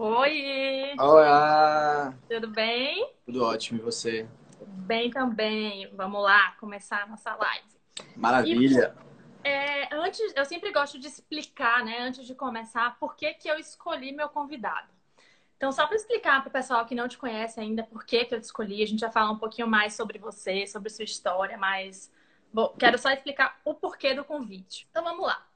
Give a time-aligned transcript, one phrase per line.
[0.00, 0.94] Oi!
[0.96, 2.14] Olá!
[2.30, 3.12] Tudo bem?
[3.26, 4.28] Tudo ótimo, e você?
[4.64, 5.92] Bem também.
[5.92, 7.66] Vamos lá começar a nossa live.
[8.14, 8.94] Maravilha!
[9.44, 13.48] E, é, antes, eu sempre gosto de explicar, né, antes de começar, por que, que
[13.48, 14.86] eu escolhi meu convidado.
[15.56, 18.36] Então, só para explicar para o pessoal que não te conhece ainda por que, que
[18.36, 21.58] eu te escolhi, a gente vai falar um pouquinho mais sobre você, sobre sua história,
[21.58, 22.08] mas
[22.52, 24.86] bom, quero só explicar o porquê do convite.
[24.92, 25.47] Então, vamos lá.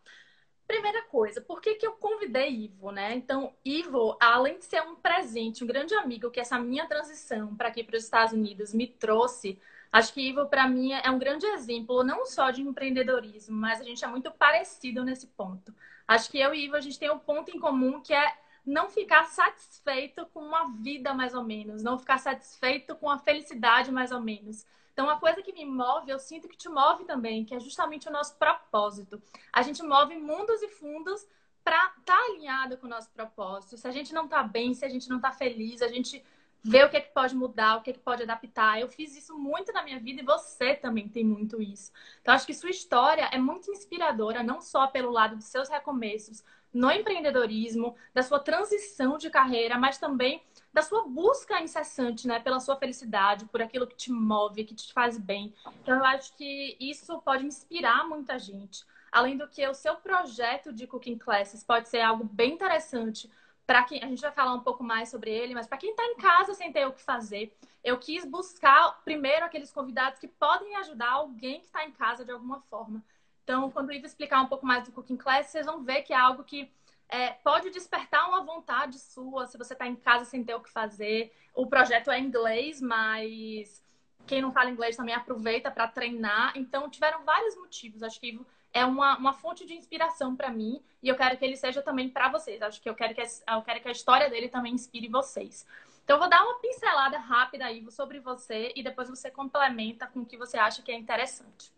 [0.73, 3.14] Primeira coisa, por que, que eu convidei Ivo, né?
[3.14, 7.69] Então, Ivo, além de ser um presente, um grande amigo que essa minha transição para
[7.69, 9.60] aqui para os Estados Unidos me trouxe,
[9.93, 13.84] acho que Ivo, para mim, é um grande exemplo, não só de empreendedorismo, mas a
[13.84, 15.74] gente é muito parecido nesse ponto.
[16.09, 18.34] Acho que eu e Ivo, a gente tem um ponto em comum que é
[18.65, 23.93] não ficar satisfeito com uma vida mais ou menos, não ficar satisfeito com a felicidade
[23.93, 24.65] mais ou menos.
[24.92, 28.09] Então, uma coisa que me move, eu sinto que te move também, que é justamente
[28.09, 29.23] o nosso propósito.
[29.52, 31.27] A gente move mundos e fundos
[31.65, 33.77] para estar tá alinhado com o nosso propósito.
[33.77, 36.23] Se a gente não está bem, se a gente não está feliz, a gente
[36.65, 38.80] vê o que, é que pode mudar, o que, é que pode adaptar.
[38.80, 41.90] Eu fiz isso muito na minha vida e você também tem muito isso.
[42.20, 46.45] Então, acho que sua história é muito inspiradora, não só pelo lado dos seus recomeços
[46.73, 52.59] no empreendedorismo, da sua transição de carreira, mas também da sua busca incessante, né, pela
[52.59, 55.54] sua felicidade, por aquilo que te move, que te faz bem.
[55.82, 58.84] Então eu acho que isso pode inspirar muita gente.
[59.10, 63.30] Além do que o seu projeto de cooking classes pode ser algo bem interessante
[63.66, 66.04] para quem a gente vai falar um pouco mais sobre ele, mas para quem está
[66.04, 67.54] em casa sem ter o que fazer,
[67.84, 72.32] eu quis buscar primeiro aqueles convidados que podem ajudar alguém que está em casa de
[72.32, 73.04] alguma forma.
[73.44, 76.12] Então, quando o Ivo explicar um pouco mais do cooking class, vocês vão ver que
[76.12, 76.70] é algo que
[77.12, 80.71] é, pode despertar uma vontade sua se você está em casa sem ter o que
[80.71, 81.31] fazer.
[81.54, 83.84] O projeto é inglês, mas
[84.27, 86.54] quem não fala inglês também aproveita para treinar.
[86.56, 88.03] Então, tiveram vários motivos.
[88.03, 88.41] Acho que
[88.72, 92.09] é uma, uma fonte de inspiração para mim e eu quero que ele seja também
[92.09, 92.62] para vocês.
[92.62, 95.66] Acho que eu quero que, a, eu quero que a história dele também inspire vocês.
[96.03, 100.21] Então, eu vou dar uma pincelada rápida, Ivo, sobre você e depois você complementa com
[100.21, 101.70] o que você acha que é interessante.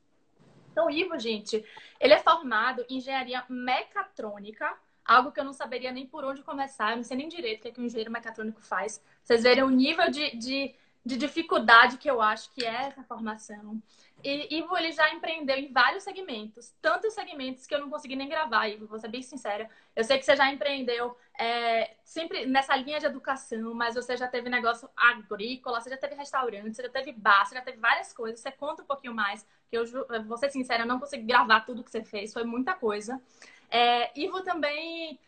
[0.71, 1.65] Então, Ivo, gente,
[1.99, 6.93] ele é formado em engenharia mecatrônica algo que eu não saberia nem por onde começar,
[6.93, 9.03] eu não sei nem direito o que, é que um engenheiro mecatrônico faz.
[9.23, 13.81] Vocês verem o nível de, de, de dificuldade que eu acho que é essa formação.
[14.25, 18.27] E Ivo, ele já empreendeu em vários segmentos, tantos segmentos que eu não consegui nem
[18.27, 19.69] gravar, Ivo, vou ser bem sincera.
[19.95, 24.27] Eu sei que você já empreendeu é, sempre nessa linha de educação, mas você já
[24.27, 28.15] teve negócio agrícola, você já teve restaurante, você já teve bar, você já teve várias
[28.15, 28.41] coisas.
[28.41, 29.85] Você conta um pouquinho mais, que eu
[30.25, 33.21] vou ser sincera, eu não consegui gravar tudo que você fez, foi muita coisa.
[33.77, 35.19] É, Ivo também,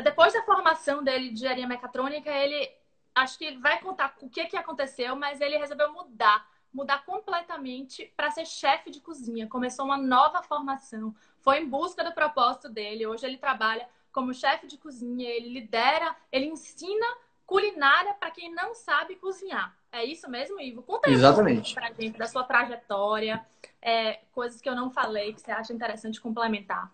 [0.00, 2.70] depois da formação dele de engenharia mecatrônica, ele
[3.12, 8.30] acho que vai contar o que, que aconteceu, mas ele resolveu mudar, mudar completamente para
[8.30, 9.48] ser chefe de cozinha.
[9.48, 13.04] Começou uma nova formação, foi em busca do propósito dele.
[13.04, 17.06] Hoje ele trabalha como chefe de cozinha, ele lidera, ele ensina
[17.44, 19.76] culinária para quem não sabe cozinhar.
[19.90, 20.84] É isso mesmo, Ivo?
[20.84, 21.74] Conta aí Exatamente.
[21.74, 23.44] pra gente da sua trajetória,
[23.80, 26.88] é, coisas que eu não falei que você acha interessante complementar.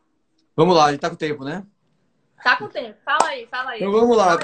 [0.58, 1.64] Vamos lá, a gente tá com tempo, né?
[2.42, 2.98] Tá com tempo.
[3.04, 3.78] Fala aí, fala aí.
[3.78, 4.36] Então vamos lá.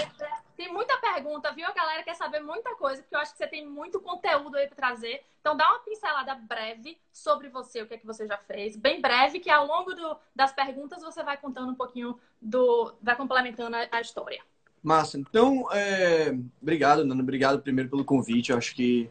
[0.56, 1.66] Tem muita pergunta, viu?
[1.66, 4.68] A galera quer saber muita coisa, porque eu acho que você tem muito conteúdo aí
[4.68, 5.22] para trazer.
[5.40, 8.76] Então dá uma pincelada breve sobre você, o que é que você já fez.
[8.76, 12.94] Bem breve, que ao longo do, das perguntas você vai contando um pouquinho do.
[13.02, 14.40] vai complementando a, a história.
[14.80, 15.18] Massa.
[15.18, 16.32] Então, é...
[16.62, 17.24] obrigado, Nana.
[17.24, 18.52] Obrigado primeiro pelo convite.
[18.52, 19.10] Eu acho que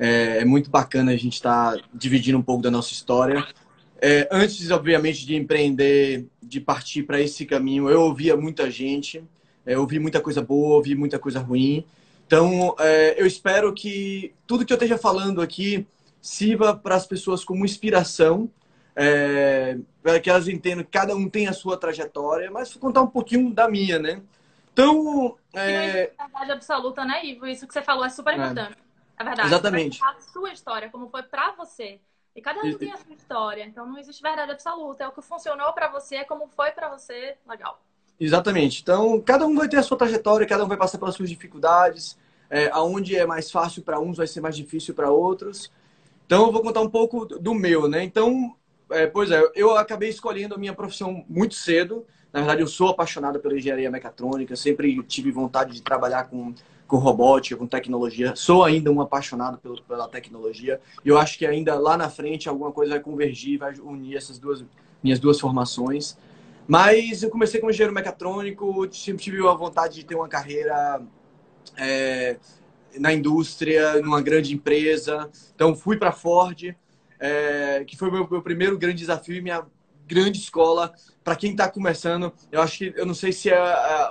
[0.00, 3.46] é, é muito bacana a gente estar tá dividindo um pouco da nossa história.
[4.02, 9.22] É, antes, obviamente, de empreender, de partir para esse caminho, eu ouvia muita gente,
[9.66, 11.84] é, ouvi muita coisa boa, ouvi muita coisa ruim.
[12.26, 15.86] Então, é, eu espero que tudo que eu esteja falando aqui
[16.22, 18.50] sirva para as pessoas como inspiração,
[18.96, 23.02] é, para que elas entendam que cada um tem a sua trajetória, mas vou contar
[23.02, 24.22] um pouquinho da minha, né?
[24.72, 25.36] Então.
[25.52, 26.10] É...
[26.18, 27.46] verdade absoluta, né, Ivo?
[27.46, 28.36] Isso que você falou é super é.
[28.36, 28.78] importante.
[29.18, 29.48] É verdade.
[29.48, 30.02] Exatamente.
[30.02, 32.00] A sua história, como foi para você.
[32.40, 35.04] E cada um tem a sua história, então não existe verdade absoluta.
[35.04, 37.78] É o que funcionou para você, como foi para você, legal.
[38.18, 38.80] Exatamente.
[38.80, 42.18] Então, cada um vai ter a sua trajetória, cada um vai passar pelas suas dificuldades.
[42.48, 45.70] É, aonde é mais fácil para uns, vai ser mais difícil para outros.
[46.24, 48.02] Então, eu vou contar um pouco do meu, né?
[48.02, 48.56] Então,
[48.90, 52.06] é, pois é, eu acabei escolhendo a minha profissão muito cedo.
[52.32, 56.54] Na verdade, eu sou apaixonado pela engenharia mecatrônica, sempre tive vontade de trabalhar com
[56.90, 58.34] com robótica, com tecnologia.
[58.34, 62.48] Sou ainda um apaixonado pelo, pela tecnologia e eu acho que ainda lá na frente
[62.48, 64.64] alguma coisa vai convergir, vai unir essas duas
[65.00, 66.18] minhas duas formações.
[66.66, 71.00] Mas eu comecei como engenheiro mecatrônico, sempre tive a vontade de ter uma carreira
[71.76, 72.36] é,
[72.98, 75.30] na indústria, numa grande empresa.
[75.54, 76.74] Então fui para a Ford,
[77.20, 79.64] é, que foi o meu, meu primeiro grande desafio e minha
[80.08, 82.32] grande escola para quem está começando.
[82.50, 84.10] Eu acho que eu não sei se é, é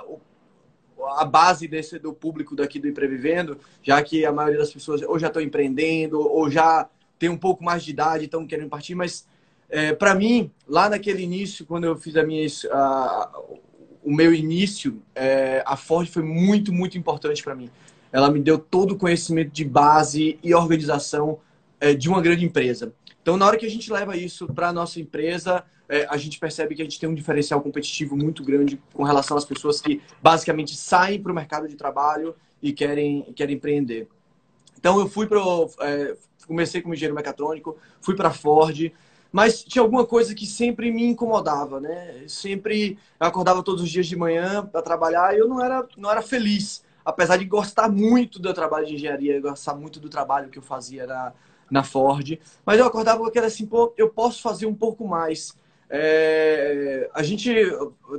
[1.16, 5.18] a base desse do público daqui do Emprevivendo, já que a maioria das pessoas ou
[5.18, 6.88] já estão empreendendo ou já
[7.18, 9.26] tem um pouco mais de idade, estão querendo partir, mas
[9.68, 13.30] é, para mim, lá naquele início, quando eu fiz a minha, a,
[14.02, 17.70] o meu início, é, a Ford foi muito, muito importante para mim.
[18.12, 21.38] Ela me deu todo o conhecimento de base e organização
[21.78, 22.92] é, de uma grande empresa.
[23.22, 26.38] Então, na hora que a gente leva isso para a nossa empresa, é, a gente
[26.38, 30.00] percebe que a gente tem um diferencial competitivo muito grande com relação às pessoas que
[30.22, 34.06] basicamente saem para o mercado de trabalho e querem, querem empreender.
[34.78, 35.40] Então, eu fui para.
[35.80, 36.16] É,
[36.46, 38.92] comecei como engenheiro mecatrônico, fui para Ford,
[39.32, 42.24] mas tinha alguma coisa que sempre me incomodava, né?
[42.28, 46.08] Sempre eu acordava todos os dias de manhã para trabalhar e eu não era, não
[46.08, 46.84] era feliz.
[47.04, 51.06] Apesar de gostar muito do trabalho de engenharia, gostar muito do trabalho que eu fazia
[51.06, 51.32] na,
[51.68, 55.58] na Ford, mas eu acordava com aquela assim, pô, eu posso fazer um pouco mais.
[55.92, 57.52] É, a gente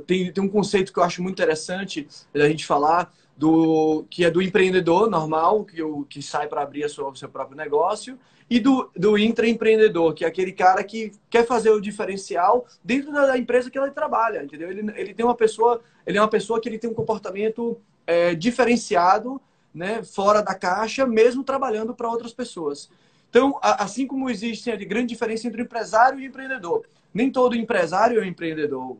[0.06, 4.30] tem, tem um conceito que eu acho muito interessante da gente falar, do que é
[4.30, 8.18] do empreendedor normal, que, o, que sai para abrir o seu próprio negócio,
[8.50, 13.38] e do, do intraempreendedor, que é aquele cara que quer fazer o diferencial dentro da
[13.38, 14.70] empresa que ele trabalha, entendeu?
[14.70, 18.34] Ele, ele tem uma pessoa, ele é uma pessoa que ele tem um comportamento é,
[18.34, 19.40] diferenciado,
[19.74, 22.90] né, fora da caixa, mesmo trabalhando para outras pessoas.
[23.30, 27.56] Então, assim como existe a grande diferença entre o empresário e o empreendedor, nem todo
[27.56, 28.96] empresário é empreendedor.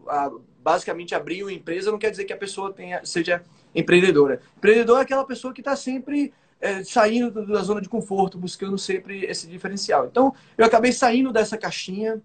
[0.62, 3.42] Basicamente, abrir uma empresa não quer dizer que a pessoa tenha, seja
[3.74, 4.40] empreendedora.
[4.56, 9.24] Empreendedor é aquela pessoa que está sempre é, saindo da zona de conforto, buscando sempre
[9.24, 10.06] esse diferencial.
[10.06, 12.22] Então, eu acabei saindo dessa caixinha.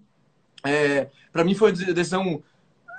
[0.63, 2.43] É, Para mim foi uma decisão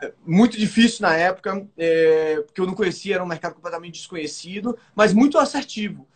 [0.02, 4.76] é, muito difícil na época, é, porque eu não conhecia, era um mercado completamente desconhecido,
[4.94, 6.08] mas muito assertivo.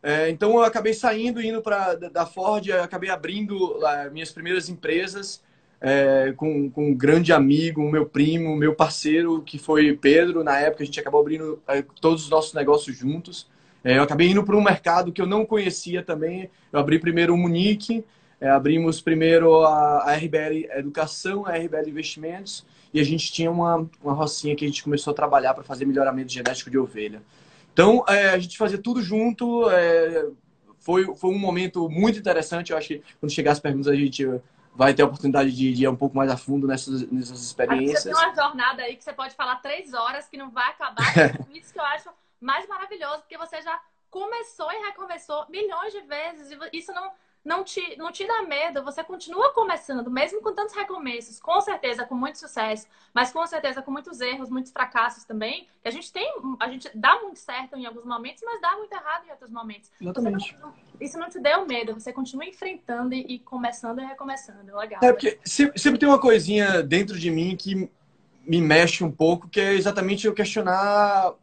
[0.00, 5.42] É, então, eu acabei saindo, indo para da Ford, acabei abrindo lá, minhas primeiras empresas
[5.80, 10.42] é, com, com um grande amigo, meu primo, meu parceiro, que foi Pedro.
[10.42, 13.46] Na época, a gente acabou abrindo é, todos os nossos negócios juntos.
[13.84, 16.50] É, eu acabei indo para um mercado que eu não conhecia também.
[16.72, 18.04] Eu abri primeiro o Munique,
[18.40, 23.88] é, abrimos primeiro a, a, RBL Educação, a RBL Investimentos, e a gente tinha uma,
[24.02, 27.22] uma rocinha que a gente começou a trabalhar para fazer melhoramento genético de ovelha.
[27.72, 29.70] Então, é, a gente fazia tudo junto.
[29.70, 30.26] É,
[30.80, 32.72] foi, foi um momento muito interessante.
[32.72, 34.26] Eu acho que quando chegar as perguntas, a gente
[34.78, 38.04] vai ter a oportunidade de, de, ir um pouco mais a fundo nessas, nessas experiências.
[38.04, 41.02] Você tem uma jornada aí que você pode falar três horas que não vai acabar.
[41.52, 42.08] Isso que eu acho
[42.40, 43.76] mais maravilhoso, porque você já
[44.08, 46.56] começou e recomeçou milhões de vezes.
[46.72, 47.10] E isso não,
[47.44, 48.82] não, te, não te dá medo.
[48.84, 53.82] Você continua começando, mesmo com tantos recomeços, com certeza com muito sucesso, mas com certeza
[53.82, 55.66] com muitos erros, muitos fracassos também.
[55.82, 56.30] Que a gente tem,
[56.60, 59.90] a gente dá muito certo em alguns momentos, mas dá muito errado em outros momentos.
[60.00, 60.56] Exatamente.
[60.60, 64.76] Não, isso não te deu medo, você continua enfrentando e, e começando e recomeçando.
[64.76, 65.00] Legal.
[65.02, 67.90] É porque sempre, sempre tem uma coisinha dentro de mim que
[68.44, 71.34] me mexe um pouco, que é exatamente eu questionar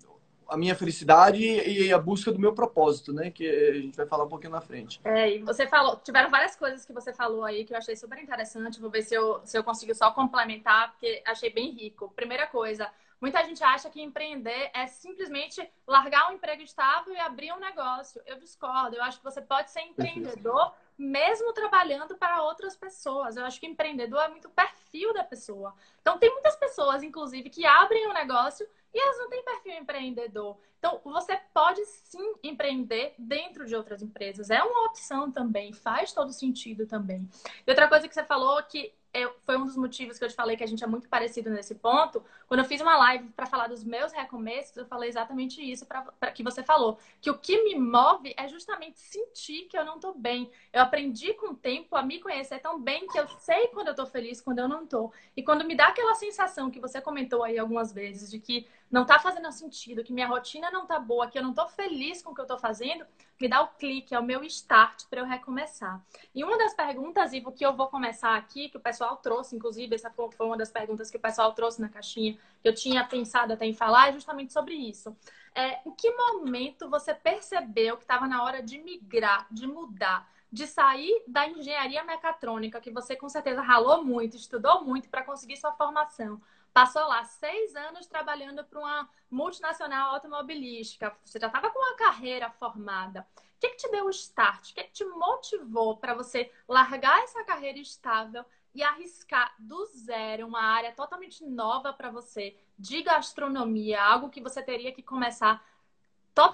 [0.47, 3.31] a minha felicidade e a busca do meu propósito, né?
[3.31, 4.99] Que a gente vai falar um pouquinho na frente.
[5.03, 8.17] É, e você falou, tiveram várias coisas que você falou aí que eu achei super
[8.21, 8.79] interessante.
[8.79, 12.11] Vou ver se eu, se eu consigo só complementar, porque achei bem rico.
[12.15, 12.89] Primeira coisa,
[13.19, 18.21] muita gente acha que empreender é simplesmente largar um emprego estável e abrir um negócio.
[18.25, 18.95] Eu discordo.
[18.95, 23.35] Eu acho que você pode ser empreendedor mesmo trabalhando para outras pessoas.
[23.35, 25.73] Eu acho que empreendedor é muito perfil da pessoa.
[26.01, 30.57] Então, tem muitas pessoas, inclusive, que abrem um negócio e elas não têm perfil empreendedor.
[30.79, 34.49] Então, você pode sim empreender dentro de outras empresas.
[34.49, 37.27] É uma opção também, faz todo sentido também.
[37.67, 40.35] E outra coisa que você falou que eu, foi um dos motivos que eu te
[40.35, 42.21] falei que a gente é muito parecido nesse ponto.
[42.47, 46.31] Quando eu fiz uma live para falar dos meus recomeços, eu falei exatamente isso para
[46.31, 46.99] que você falou.
[47.21, 50.51] Que o que me move é justamente sentir que eu não estou bem.
[50.73, 53.91] Eu aprendi com o tempo a me conhecer tão bem que eu sei quando eu
[53.91, 55.13] estou feliz, quando eu não estou.
[55.35, 59.01] E quando me dá aquela sensação que você comentou aí algumas vezes, de que não
[59.01, 62.31] está fazendo sentido, que minha rotina não está boa, que eu não estou feliz com
[62.31, 63.05] o que eu estou fazendo,
[63.37, 66.01] me dá o clique, é o meu start para eu recomeçar.
[66.33, 69.93] E uma das perguntas, Ivo, que eu vou começar aqui, que o pessoal trouxe, inclusive,
[69.93, 73.51] essa foi uma das perguntas que o pessoal trouxe na caixinha, que eu tinha pensado
[73.51, 75.13] até em falar, é justamente sobre isso.
[75.53, 80.33] É, em que momento você percebeu que estava na hora de migrar, de mudar?
[80.51, 85.57] de sair da engenharia mecatrônica, que você com certeza ralou muito, estudou muito para conseguir
[85.57, 86.39] sua formação,
[86.75, 91.17] Passou lá seis anos trabalhando para uma multinacional automobilística.
[91.23, 93.25] Você já estava com uma carreira formada.
[93.37, 94.71] O que, que te deu o start?
[94.71, 100.47] O que, que te motivou para você largar essa carreira estável e arriscar do zero
[100.47, 105.65] uma área totalmente nova para você de gastronomia, algo que você teria que começar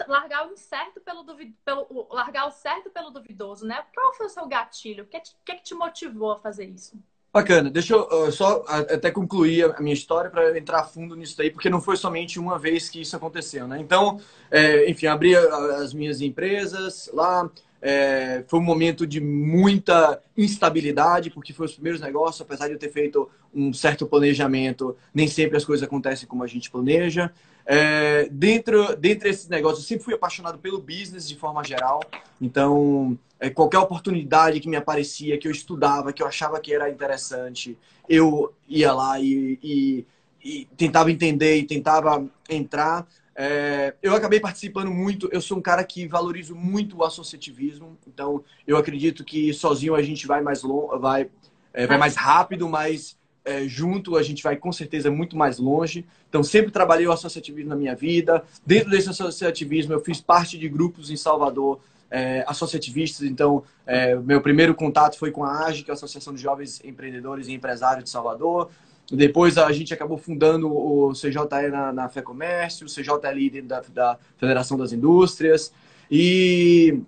[0.08, 1.58] largar o incerto pelo, duvid...
[1.66, 3.88] pelo largar o certo pelo duvidoso, né?
[3.92, 5.04] Qual foi o seu gatilho?
[5.04, 7.04] O que, que, que te motivou a fazer isso?
[7.34, 7.70] Bacana.
[7.70, 11.70] Deixa eu uh, só até concluir a minha história para entrar fundo nisso aí, porque
[11.70, 13.80] não foi somente uma vez que isso aconteceu, né?
[13.80, 14.20] Então,
[14.50, 17.50] é, enfim, abri as minhas empresas lá.
[17.82, 22.80] É, foi um momento de muita instabilidade, porque foi os primeiros negócios, apesar de eu
[22.80, 27.32] ter feito um certo planejamento, nem sempre as coisas acontecem como a gente planeja.
[27.66, 32.02] É, dentro, dentro desses negócios, eu sempre fui apaixonado pelo business de forma geral.
[32.40, 36.90] Então, é, qualquer oportunidade que me aparecia, que eu estudava, que eu achava que era
[36.90, 40.06] interessante, eu ia lá e, e,
[40.44, 43.08] e tentava entender e tentava entrar.
[43.43, 45.27] É, eu acabei participando muito.
[45.31, 47.98] Eu sou um cara que valorizo muito o associativismo.
[48.07, 51.27] Então, eu acredito que sozinho a gente vai mais longe, vai,
[51.74, 56.05] é, vai mais rápido, mas é, junto a gente vai com certeza muito mais longe.
[56.29, 58.43] Então, sempre trabalhei o associativismo na minha vida.
[58.63, 61.81] Dentro desse associativismo, eu fiz parte de grupos em Salvador
[62.12, 63.24] é, associativistas.
[63.24, 66.79] Então, é, meu primeiro contato foi com a AGE, que é a Associação de Jovens
[66.83, 68.69] Empreendedores e Empresários de Salvador.
[69.12, 74.20] Depois a gente acabou fundando o CJE na, na FEComércio, o CJLI dentro da, da
[74.38, 75.74] Federação das Indústrias.
[76.10, 77.01] E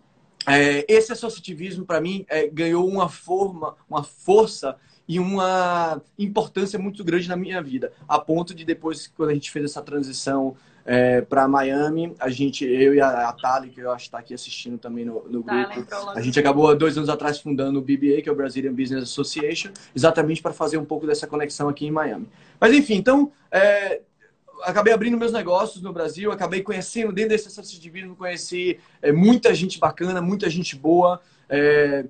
[0.45, 4.75] é, esse associativismo, para mim, é, ganhou uma forma, uma força
[5.07, 9.51] e uma importância muito grande na minha vida, a ponto de depois, quando a gente
[9.51, 13.91] fez essa transição é, para Miami, a gente, eu e a, a Thali, que eu
[13.91, 17.39] acho que está aqui assistindo também no, no grupo, a gente acabou dois anos atrás
[17.39, 21.25] fundando o BBA, que é o Brazilian Business Association, exatamente para fazer um pouco dessa
[21.25, 22.27] conexão aqui em Miami.
[22.59, 24.01] Mas enfim, então, é,
[24.63, 29.79] acabei abrindo meus negócios no Brasil, acabei conhecendo, dentro desse associativismo, conheci é, muita gente
[29.79, 32.05] bacana, muita gente boa, é,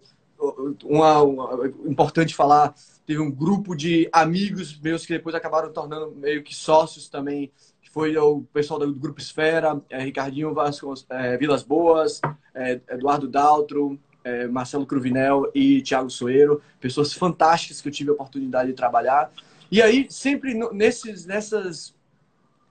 [0.83, 2.73] uma, uma, importante falar,
[3.05, 7.51] teve um grupo de amigos meus que depois acabaram tornando meio que sócios também,
[7.93, 12.19] foi o pessoal do Grupo Esfera, é, Ricardinho Vascos, é, Vilas Boas,
[12.55, 18.13] é, Eduardo Daltro, é, Marcelo Cruvinel e Thiago Soeiro, pessoas fantásticas que eu tive a
[18.13, 19.31] oportunidade de trabalhar.
[19.69, 21.93] E aí, sempre nesses, nessas,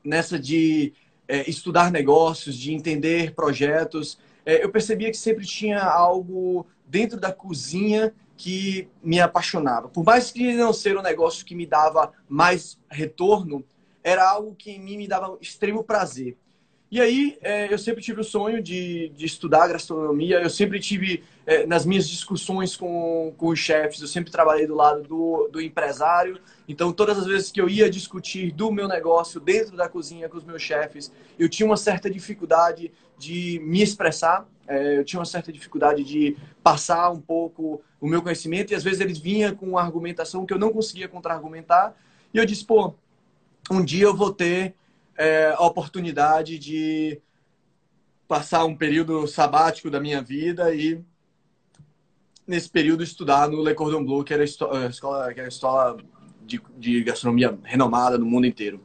[0.02, 0.92] nessa de
[1.28, 7.32] é, estudar negócios, de entender projetos, é, eu percebia que sempre tinha algo dentro da
[7.32, 9.88] cozinha que me apaixonava.
[9.88, 13.64] Por mais que não ser um negócio que me dava mais retorno,
[14.02, 16.36] era algo que em mim me dava extremo prazer.
[16.92, 21.24] E aí, é, eu sempre tive o sonho de, de estudar gastronomia, eu sempre tive,
[21.46, 25.58] é, nas minhas discussões com, com os chefes, eu sempre trabalhei do lado do, do
[25.58, 26.38] empresário.
[26.68, 30.36] Então, todas as vezes que eu ia discutir do meu negócio dentro da cozinha com
[30.36, 35.24] os meus chefes, eu tinha uma certa dificuldade de me expressar, é, eu tinha uma
[35.24, 39.64] certa dificuldade de passar um pouco o meu conhecimento, e às vezes eles vinham com
[39.64, 41.96] uma argumentação que eu não conseguia contra-argumentar.
[42.34, 42.94] E eu disse, pô,
[43.70, 44.74] um dia eu vou ter
[45.16, 47.20] é, a oportunidade de
[48.26, 51.02] passar um período sabático da minha vida e
[52.46, 54.46] nesse período estudar no Le Cordon Bleu, que era a
[54.86, 55.96] escola, que era a escola
[56.44, 58.80] de, de, gastronomia renomada no mundo inteiro.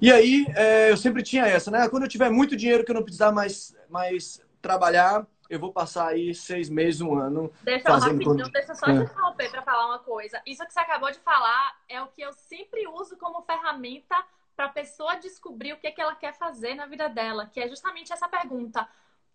[0.00, 1.88] E aí é, eu sempre tinha essa, né?
[1.88, 6.08] Quando eu tiver muito dinheiro que eu não precisar mais, mais trabalhar, eu vou passar
[6.08, 7.52] aí seis meses, um ano.
[7.62, 8.20] Deixa fazendo...
[8.20, 8.94] eu rapidinho, deixa só te é.
[8.96, 10.42] interromper para falar uma coisa.
[10.44, 14.16] Isso que você acabou de falar é o que eu sempre uso como ferramenta
[14.54, 17.68] para a pessoa descobrir o que, que ela quer fazer na vida dela, que é
[17.68, 18.86] justamente essa pergunta: o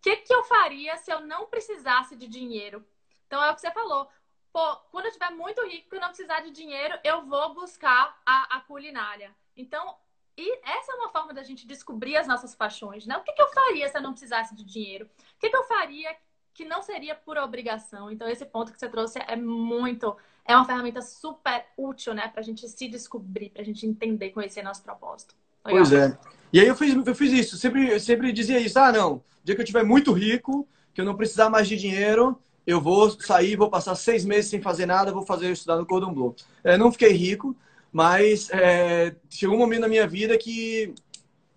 [0.02, 2.84] que, que eu faria se eu não precisasse de dinheiro?
[3.26, 4.08] Então é o que você falou.
[4.52, 8.58] Pô, quando eu estiver muito rico e não precisar de dinheiro, eu vou buscar a,
[8.58, 9.34] a culinária.
[9.56, 9.96] Então,
[10.36, 13.16] e essa é uma forma da gente descobrir as nossas paixões, né?
[13.16, 15.04] O que, que eu faria se eu não precisasse de dinheiro?
[15.04, 16.14] O que, que eu faria
[16.52, 18.10] que não seria por obrigação?
[18.10, 22.28] Então, esse ponto que você trouxe é muito é uma ferramenta super útil, né?
[22.28, 25.34] Pra gente se descobrir, pra gente entender, conhecer nosso propósito.
[25.64, 25.82] Legal.
[25.82, 26.18] Pois é.
[26.52, 29.60] E aí eu fiz, eu fiz isso, sempre, sempre dizia isso, ah, não, dia que
[29.60, 33.68] eu tiver muito rico, que eu não precisar mais de dinheiro, eu vou sair, vou
[33.68, 36.36] passar seis meses sem fazer nada, vou fazer estudar no Cordon Bleu.
[36.62, 37.56] É, não fiquei rico,
[37.94, 40.92] mas é, chegou um momento na minha vida que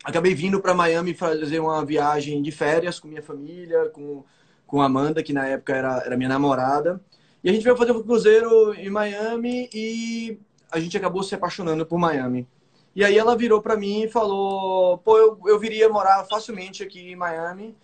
[0.04, 4.24] acabei vindo para Miami fazer uma viagem de férias com minha família, com,
[4.68, 7.02] com Amanda, que na época era, era minha namorada.
[7.44, 10.38] E a gente veio fazer um cruzeiro em Miami e
[10.72, 12.48] a gente acabou se apaixonando por Miami.
[12.96, 17.14] E aí ela virou para mim e falou: pô, eu, eu viria morar facilmente aqui
[17.14, 17.76] em Miami.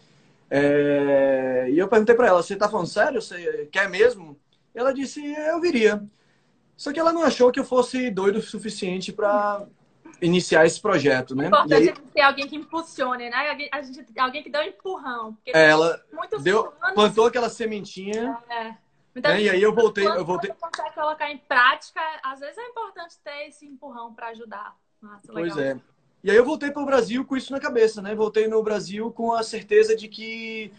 [0.48, 1.70] É...
[1.72, 3.20] E eu perguntei para ela: você tá falando sério?
[3.20, 4.38] Você quer mesmo?
[4.76, 6.04] Ela disse: eu viria.
[6.76, 9.66] Só que ela não achou que eu fosse doido o suficiente para
[10.22, 11.48] iniciar esse projeto, né?
[11.48, 11.94] Importante aí...
[12.14, 13.50] ter alguém que impulsione, né?
[13.50, 15.38] Alguém, a gente, alguém que dê um empurrão.
[15.48, 16.02] É, ela
[16.42, 18.38] deu, plantou aquela sementinha.
[18.50, 18.76] É.
[19.16, 20.52] Então, é, e aí eu voltei, eu voltei.
[20.52, 24.76] Você consegue colocar em prática, às vezes é importante ter esse empurrão para ajudar.
[25.02, 25.80] Nossa, pois é.
[26.24, 28.16] E aí eu voltei para o Brasil com isso na cabeça, né?
[28.16, 30.72] Voltei no Brasil com a certeza de que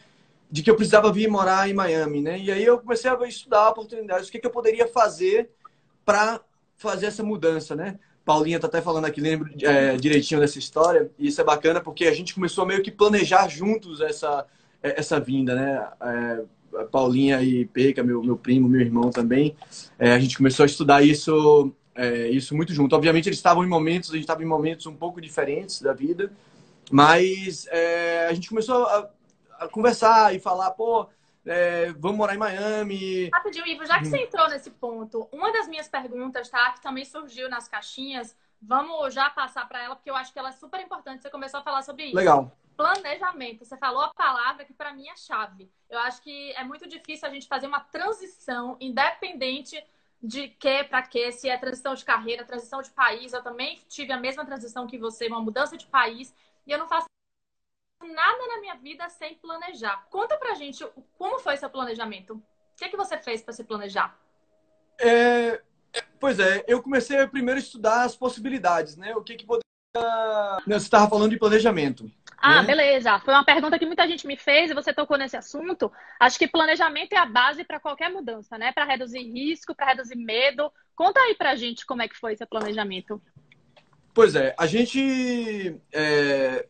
[0.50, 2.38] de que eu precisava vir morar em Miami, né?
[2.38, 5.50] E aí eu comecei a estudar oportunidades, o que, que eu poderia fazer
[6.04, 6.40] para
[6.76, 7.98] fazer essa mudança, né?
[8.24, 12.06] Paulinha tá até falando aqui, lembro é, direitinho dessa história, e isso é bacana porque
[12.06, 14.46] a gente começou a meio que planejar juntos essa,
[14.82, 15.88] é, essa vinda, né?
[16.00, 16.44] É,
[16.90, 19.54] Paulinha e Peca, meu, meu primo, meu irmão também,
[19.98, 22.96] é, a gente começou a estudar isso, é, isso muito junto.
[22.96, 26.32] Obviamente eles estavam em momentos, a gente estava em momentos um pouco diferentes da vida,
[26.90, 29.08] mas é, a gente começou a,
[29.60, 31.06] a, conversar e falar, pô,
[31.46, 33.30] é, vamos morar em Miami.
[33.32, 37.04] Rapidinho, Ivo, já que você entrou nesse ponto, uma das minhas perguntas, tá, que também
[37.04, 40.80] surgiu nas caixinhas, vamos já passar para ela, porque eu acho que ela é super
[40.80, 41.22] importante.
[41.22, 42.16] Você começou a falar sobre isso.
[42.16, 42.56] Legal.
[42.76, 43.64] Planejamento.
[43.64, 45.70] Você falou a palavra que para mim é chave.
[45.88, 49.82] Eu acho que é muito difícil a gente fazer uma transição independente
[50.22, 53.32] de que para que, se é transição de carreira, transição de país.
[53.32, 56.34] Eu também tive a mesma transição que você, uma mudança de país,
[56.66, 57.06] e eu não faço
[58.02, 60.06] nada na minha vida sem planejar.
[60.10, 60.86] Conta pra gente
[61.16, 62.34] como foi seu planejamento.
[62.34, 64.18] O que, é que você fez para se planejar?
[64.98, 65.62] É,
[66.18, 69.14] pois é, eu comecei primeiro a estudar as possibilidades, né?
[69.14, 69.64] O que, que poderia.
[70.66, 72.10] Você estava falando de planejamento.
[72.44, 72.66] Ah, né?
[72.66, 73.18] beleza.
[73.20, 75.90] Foi uma pergunta que muita gente me fez e você tocou nesse assunto.
[76.20, 78.72] Acho que planejamento é a base para qualquer mudança, né?
[78.72, 80.70] Para reduzir risco, para reduzir medo.
[80.94, 83.22] Conta aí pra gente como é que foi esse planejamento.
[84.12, 86.68] Pois é, a gente é,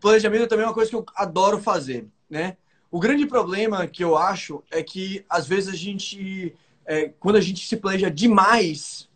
[0.00, 2.56] planejamento também é uma coisa que eu adoro fazer, né?
[2.90, 6.54] O grande problema que eu acho é que às vezes a gente,
[6.86, 9.08] é, quando a gente se planeja demais,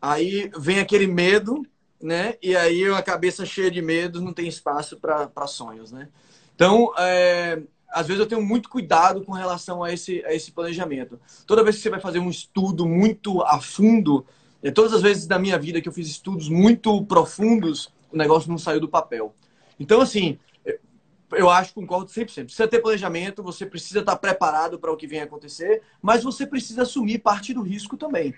[0.00, 1.64] aí vem aquele medo,
[2.02, 2.34] né?
[2.42, 6.08] E aí a cabeça cheia de medo não tem espaço para sonhos, né?
[6.54, 11.18] Então, é, às vezes eu tenho muito cuidado com relação a esse, a esse planejamento.
[11.46, 14.26] Toda vez que você vai fazer um estudo muito a fundo,
[14.62, 18.50] é, todas as vezes da minha vida que eu fiz estudos muito profundos, o negócio
[18.50, 19.34] não saiu do papel.
[19.78, 20.38] Então, assim,
[21.32, 22.44] eu acho, concordo 100%.
[22.44, 26.82] Precisa ter planejamento, você precisa estar preparado para o que vem acontecer, mas você precisa
[26.82, 28.34] assumir parte do risco também.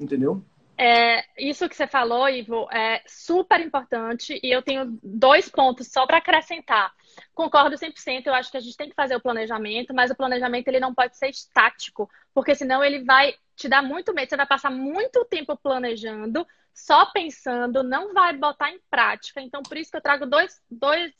[0.00, 0.42] Entendeu?
[0.76, 6.04] É, isso que você falou, Ivo, é super importante e eu tenho dois pontos só
[6.04, 6.92] para acrescentar.
[7.32, 10.66] Concordo 100%, eu acho que a gente tem que fazer o planejamento, mas o planejamento
[10.66, 14.48] ele não pode ser estático, porque senão ele vai te dar muito medo, você vai
[14.48, 16.44] passar muito tempo planejando,
[16.74, 19.40] só pensando, não vai botar em prática.
[19.40, 21.12] Então, por isso que eu trago dois, dois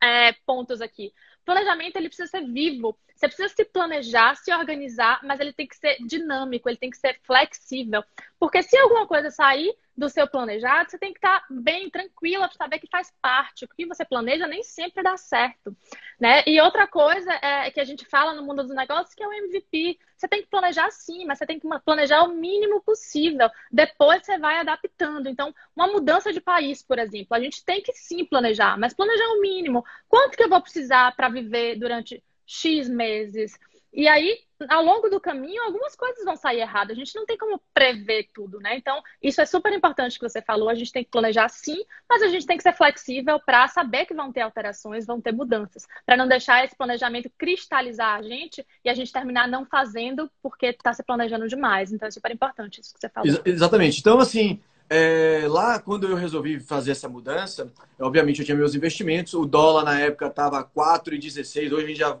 [0.00, 1.12] é, pontos aqui.
[1.44, 2.96] Planejamento ele precisa ser vivo.
[3.22, 6.96] Você precisa se planejar, se organizar, mas ele tem que ser dinâmico, ele tem que
[6.96, 8.02] ser flexível.
[8.36, 12.56] Porque se alguma coisa sair do seu planejado, você tem que estar bem tranquila para
[12.56, 13.64] saber que faz parte.
[13.64, 15.76] O que você planeja nem sempre dá certo,
[16.18, 16.42] né?
[16.48, 19.32] E outra coisa é que a gente fala no mundo dos negócios que é o
[19.32, 20.00] MVP.
[20.16, 23.48] Você tem que planejar sim, mas você tem que planejar o mínimo possível.
[23.70, 25.28] Depois você vai adaptando.
[25.28, 29.28] Então, uma mudança de país, por exemplo, a gente tem que sim planejar, mas planejar
[29.28, 29.84] o mínimo.
[30.08, 32.20] Quanto que eu vou precisar para viver durante
[32.52, 33.58] X meses?
[33.94, 34.38] E aí,
[34.68, 36.96] ao longo do caminho, algumas coisas vão sair erradas.
[36.96, 38.76] A gente não tem como prever tudo, né?
[38.76, 40.68] Então, isso é super importante que você falou.
[40.68, 44.06] A gente tem que planejar sim, mas a gente tem que ser flexível para saber
[44.06, 48.66] que vão ter alterações, vão ter mudanças, para não deixar esse planejamento cristalizar a gente
[48.82, 51.92] e a gente terminar não fazendo porque está se planejando demais.
[51.92, 53.28] Então, é super importante isso que você falou.
[53.28, 54.00] Ex exatamente.
[54.00, 59.34] Então, assim, é, lá quando eu resolvi fazer essa mudança, obviamente eu tinha meus investimentos,
[59.34, 62.18] o dólar na época estava 4,16, hoje a gente já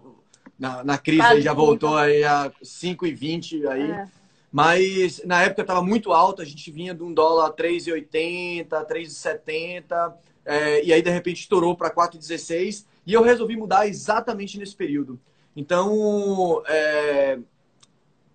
[0.62, 3.90] na, na crise aí já voltou aí a 5,20 aí.
[3.90, 4.04] É.
[4.52, 10.84] Mas na época estava muito alto, a gente vinha de um dólar 3,80, 3,70, é,
[10.84, 15.18] e aí de repente estourou para 4,16 e eu resolvi mudar exatamente nesse período.
[15.56, 17.38] Então, é,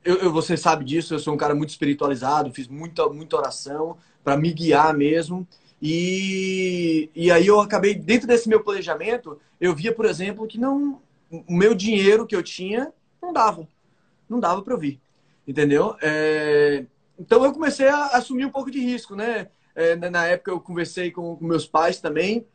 [0.03, 3.97] eu, eu, você sabe disso, eu sou um cara muito espiritualizado, fiz muita, muita oração
[4.21, 5.47] para me guiar mesmo.
[5.81, 10.99] E, e aí eu acabei, dentro desse meu planejamento, eu via, por exemplo, que não,
[11.31, 13.67] o meu dinheiro que eu tinha não dava.
[14.29, 14.99] Não dava para eu vir.
[15.47, 15.95] Entendeu?
[16.01, 16.85] É...
[17.19, 19.47] Então eu comecei a assumir um pouco de risco, né?
[19.75, 22.45] É, na época eu conversei com, com, meus pais também.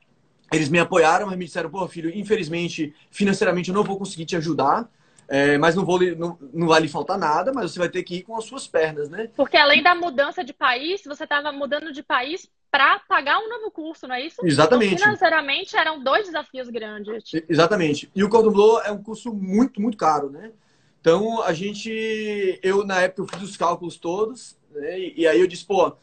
[0.53, 4.37] Eles me apoiaram, mas me disseram, pô, filho, infelizmente, financeiramente eu não vou conseguir te
[4.37, 4.91] ajudar.
[5.35, 8.17] É, mas não, vou, não, não vai lhe faltar nada, mas você vai ter que
[8.17, 9.31] ir com as suas pernas, né?
[9.35, 13.71] Porque além da mudança de país, você estava mudando de país para pagar um novo
[13.71, 14.45] curso, não é isso?
[14.45, 14.93] Exatamente.
[14.93, 17.25] Então, financeiramente eram dois desafios grandes.
[17.49, 18.11] Exatamente.
[18.15, 20.53] E o Cordon Bleu é um curso muito, muito caro, né?
[21.01, 24.99] Então a gente, eu na época eu fiz os cálculos todos, né?
[24.99, 25.97] E, aí eu disse, pô,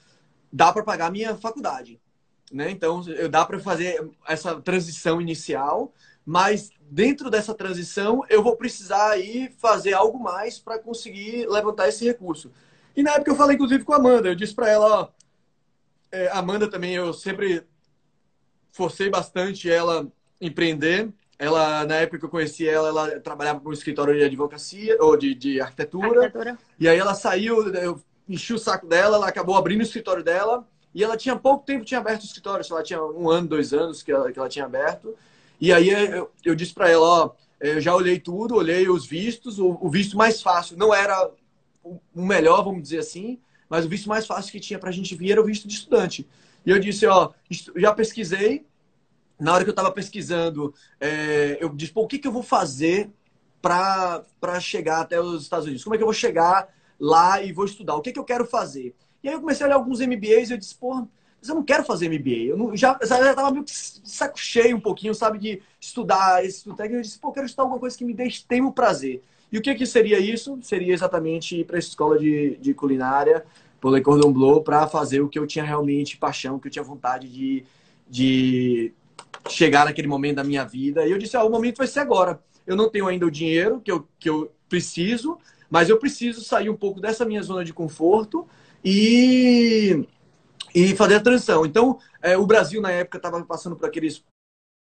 [0.51, 2.01] dá para pagar a minha faculdade,
[2.51, 2.71] né?
[2.71, 5.93] Então eu dá para fazer essa transição inicial,
[6.29, 12.05] mas dentro dessa transição eu vou precisar aí fazer algo mais para conseguir levantar esse
[12.05, 12.51] recurso.
[12.95, 15.07] E na época eu falei inclusive com a Amanda, eu disse para ela, ó,
[16.11, 17.63] é, Amanda também, eu sempre
[18.71, 20.07] forcei bastante ela
[20.39, 21.09] empreender.
[21.39, 25.17] Ela, na época que eu conheci ela, ela trabalhava para um escritório de advocacia ou
[25.17, 26.25] de, de arquitetura.
[26.25, 26.59] arquitetura.
[26.79, 30.63] E aí ela saiu, eu enchi o saco dela, ela acabou abrindo o escritório dela
[30.93, 34.03] e ela tinha pouco tempo tinha aberto o escritório, ela tinha um ano, dois anos
[34.03, 35.17] que ela, que ela tinha aberto.
[35.59, 39.59] E aí eu, eu disse para ela, ó, eu já olhei tudo, olhei os vistos,
[39.59, 41.29] o, o visto mais fácil não era
[41.83, 45.15] o melhor, vamos dizer assim, mas o visto mais fácil que tinha para a gente
[45.15, 46.27] vir era o visto de estudante.
[46.65, 47.31] E eu disse, ó,
[47.75, 48.65] já pesquisei.
[49.39, 52.43] Na hora que eu estava pesquisando, é, eu disse, pô, o que, que eu vou
[52.43, 53.09] fazer
[53.61, 54.25] para
[54.59, 55.83] chegar até os Estados Unidos?
[55.83, 56.67] Como é que eu vou chegar
[56.99, 57.95] lá e vou estudar?
[57.95, 58.93] O que, que eu quero fazer?
[59.23, 61.07] E aí eu comecei a olhar alguns MBAs e eu disse, pô,
[61.39, 62.49] mas eu não quero fazer MBA.
[62.49, 66.95] Eu não, já estava meio que saco cheio um pouquinho, sabe, de estudar esse técnico.
[66.95, 69.21] Eu disse, pô, quero estudar alguma coisa que me tenha o prazer.
[69.51, 70.59] E o que, que seria isso?
[70.61, 73.45] Seria exatamente ir para a escola de, de culinária,
[73.79, 76.83] por Le Cordon Bleu, para fazer o que eu tinha realmente paixão, que eu tinha
[76.83, 77.63] vontade de,
[78.07, 78.93] de
[79.47, 81.07] chegar naquele momento da minha vida.
[81.07, 82.39] E eu disse, ah, o momento vai ser agora.
[82.67, 85.37] Eu não tenho ainda o dinheiro que eu, que eu preciso,
[85.69, 88.47] mas eu preciso sair um pouco dessa minha zona de conforto
[88.83, 90.05] e,
[90.73, 91.65] e fazer a transição.
[91.65, 94.23] Então, é, o Brasil, na época, estava passando por aqueles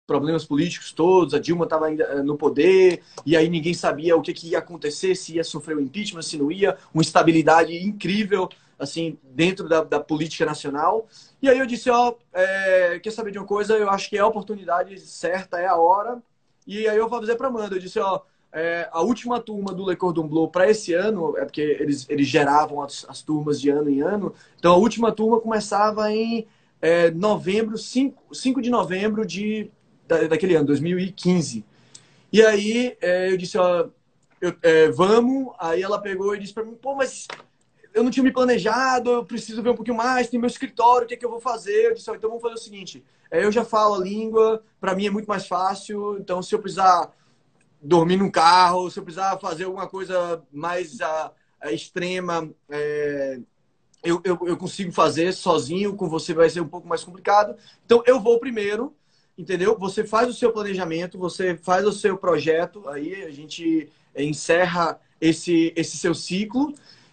[0.06, 4.22] problemas políticos todos, a Dilma estava ainda eh, no poder, e aí ninguém sabia o
[4.22, 8.48] que, que ia acontecer, se ia sofrer o impeachment, se não ia, uma estabilidade incrível,
[8.78, 11.08] assim, dentro da, da política nacional.
[11.40, 13.76] E aí eu disse, ó, é, quer saber de uma coisa?
[13.78, 16.22] Eu acho que é a oportunidade certa, é a hora.
[16.66, 18.22] E aí eu vou dizer para Amanda, eu disse, ó,
[18.54, 22.28] é, a última turma do Le Cordon Bleu para esse ano, é porque eles, eles
[22.28, 26.46] geravam as, as, turmas de ano em ano, então a última turma começava em
[26.80, 29.70] é, novembro, 5, 5 de novembro de
[30.06, 31.64] da, daquele ano, 2015.
[32.32, 33.88] E aí é, eu disse, ó,
[34.40, 35.52] eu, é, vamos.
[35.58, 37.26] Aí ela pegou e disse para mim, pô, mas
[37.92, 41.08] eu não tinha me planejado, eu preciso ver um pouquinho mais, tem meu escritório, o
[41.08, 41.86] que, é que eu vou fazer?
[41.86, 44.94] Eu disse, ó, então vamos fazer o seguinte, é, eu já falo a língua, para
[44.94, 47.12] mim é muito mais fácil, então se eu precisar
[47.84, 53.38] dormir num carro, se eu precisar fazer alguma coisa mais a, a extrema, é,
[54.02, 57.54] eu, eu, eu consigo fazer sozinho, com você vai ser um pouco mais complicado.
[57.84, 58.94] Então eu vou primeiro,
[59.36, 59.78] entendeu?
[59.78, 65.72] Você faz o seu planejamento, você faz o seu projeto, aí a gente encerra esse,
[65.76, 66.72] esse seu ciclo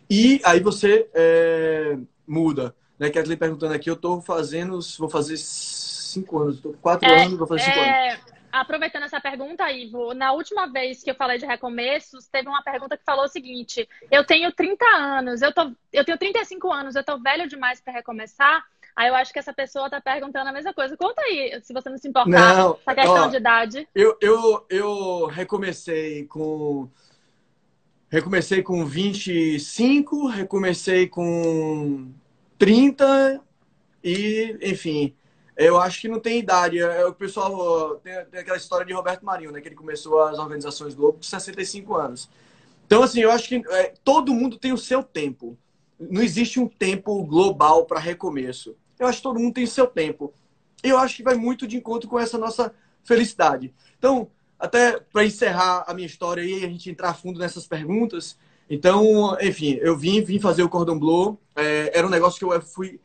[0.09, 2.73] e aí você é, muda.
[2.97, 3.09] Né?
[3.09, 7.47] Kathleen perguntando aqui, eu estou fazendo, vou fazer cinco anos, estou quatro é, anos, vou
[7.47, 8.09] fazer cinco é...
[8.11, 8.40] anos.
[8.51, 12.97] Aproveitando essa pergunta, Ivo, na última vez que eu falei de recomeços, teve uma pergunta
[12.97, 17.01] que falou o seguinte: eu tenho 30 anos, eu, tô, eu tenho 35 anos, eu
[17.01, 18.65] estou velho demais para recomeçar.
[18.95, 20.97] Aí eu acho que essa pessoa tá perguntando a mesma coisa.
[20.97, 23.87] Conta aí, se você não se importar, não, essa questão ó, de idade.
[23.95, 26.89] Eu, eu, eu recomecei com.
[28.09, 32.11] Recomecei com 25, recomecei com
[32.57, 33.41] 30
[34.03, 35.15] e, enfim,
[35.61, 36.79] eu acho que não tem idade.
[36.79, 39.61] É, o pessoal tem, tem, aquela história de Roberto Marinho, né?
[39.61, 42.29] Que ele começou as organizações Globo com 65 anos.
[42.85, 45.57] Então, assim, eu acho que é, todo mundo tem o seu tempo.
[45.99, 48.75] Não existe um tempo global para recomeço.
[48.99, 50.33] Eu acho que todo mundo tem seu tempo.
[50.83, 53.73] Eu acho que vai muito de encontro com essa nossa felicidade.
[53.97, 58.37] Então, até para encerrar a minha história e a gente entrar fundo nessas perguntas.
[58.69, 61.39] Então, enfim, eu vim, vim fazer o Cordon Bleu.
[61.55, 62.99] É, era um negócio que eu fui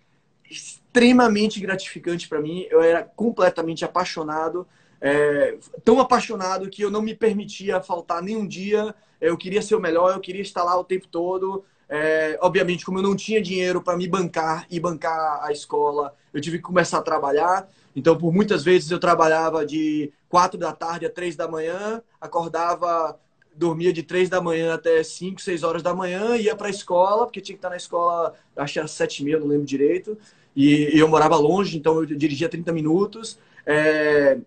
[0.96, 2.66] extremamente gratificante para mim.
[2.70, 4.66] Eu era completamente apaixonado.
[4.98, 8.94] É, tão apaixonado que eu não me permitia faltar nenhum dia.
[9.20, 11.64] Eu queria ser o melhor, eu queria estar lá o tempo todo.
[11.88, 16.40] É, obviamente, como eu não tinha dinheiro para me bancar e bancar a escola, eu
[16.40, 17.68] tive que começar a trabalhar.
[17.94, 23.18] Então, por muitas vezes, eu trabalhava de quatro da tarde a três da manhã, acordava,
[23.54, 27.24] dormia de três da manhã até cinco, seis horas da manhã, ia para a escola,
[27.26, 30.18] porque tinha que estar na escola, acho que era sete mil, não lembro direito.
[30.57, 33.38] E, eu morava longe, então eu dirigia 30 minutos.
[33.66, 34.38] É,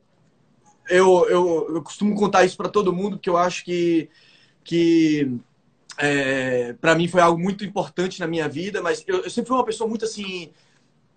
[0.90, 4.10] eu, eu, eu costumo contar isso para todo mundo, porque eu acho que,
[4.64, 5.32] que
[5.98, 9.58] é, para mim foi algo muito importante na minha vida, mas eu, eu, sempre fui
[9.58, 10.50] uma pessoa muito assim.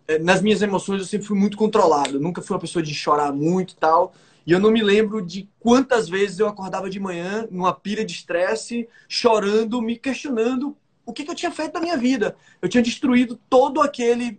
[0.07, 2.21] É, nas minhas emoções eu sempre fui muito controlado.
[2.21, 4.13] Nunca fui uma pessoa de chorar muito e tal.
[4.45, 8.13] E eu não me lembro de quantas vezes eu acordava de manhã numa pilha de
[8.13, 10.77] estresse, chorando, me questionando
[11.07, 12.37] o que, que eu tinha feito na minha vida.
[12.61, 14.39] Eu tinha destruído todo aquele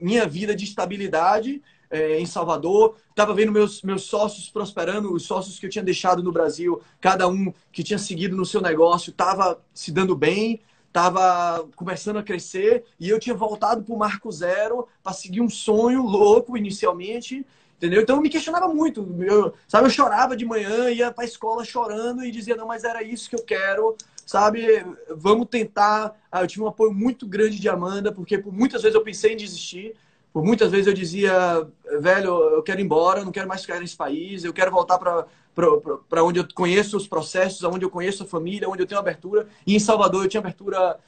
[0.00, 5.58] minha vida de estabilidade é, em Salvador, estava vendo meus, meus sócios prosperando, os sócios
[5.58, 9.60] que eu tinha deixado no Brasil, cada um que tinha seguido no seu negócio estava
[9.72, 14.88] se dando bem, estava começando a crescer, e eu tinha voltado para o Marco Zero
[15.02, 18.00] para seguir um sonho louco inicialmente, entendeu?
[18.00, 19.86] Então eu me questionava muito, eu, sabe?
[19.86, 23.28] Eu chorava de manhã, ia para a escola chorando e dizia, não, mas era isso
[23.28, 23.94] que eu quero,
[24.26, 24.84] sabe?
[25.16, 26.14] Vamos tentar.
[26.30, 29.32] Ah, eu tive um apoio muito grande de Amanda, porque por muitas vezes eu pensei
[29.32, 29.94] em desistir,
[30.32, 31.66] por muitas vezes eu dizia,
[32.00, 34.98] velho, eu quero ir embora, eu não quero mais ficar nesse país, eu quero voltar
[34.98, 39.48] para onde eu conheço os processos, onde eu conheço a família, onde eu tenho abertura.
[39.66, 40.98] E em Salvador eu tinha abertura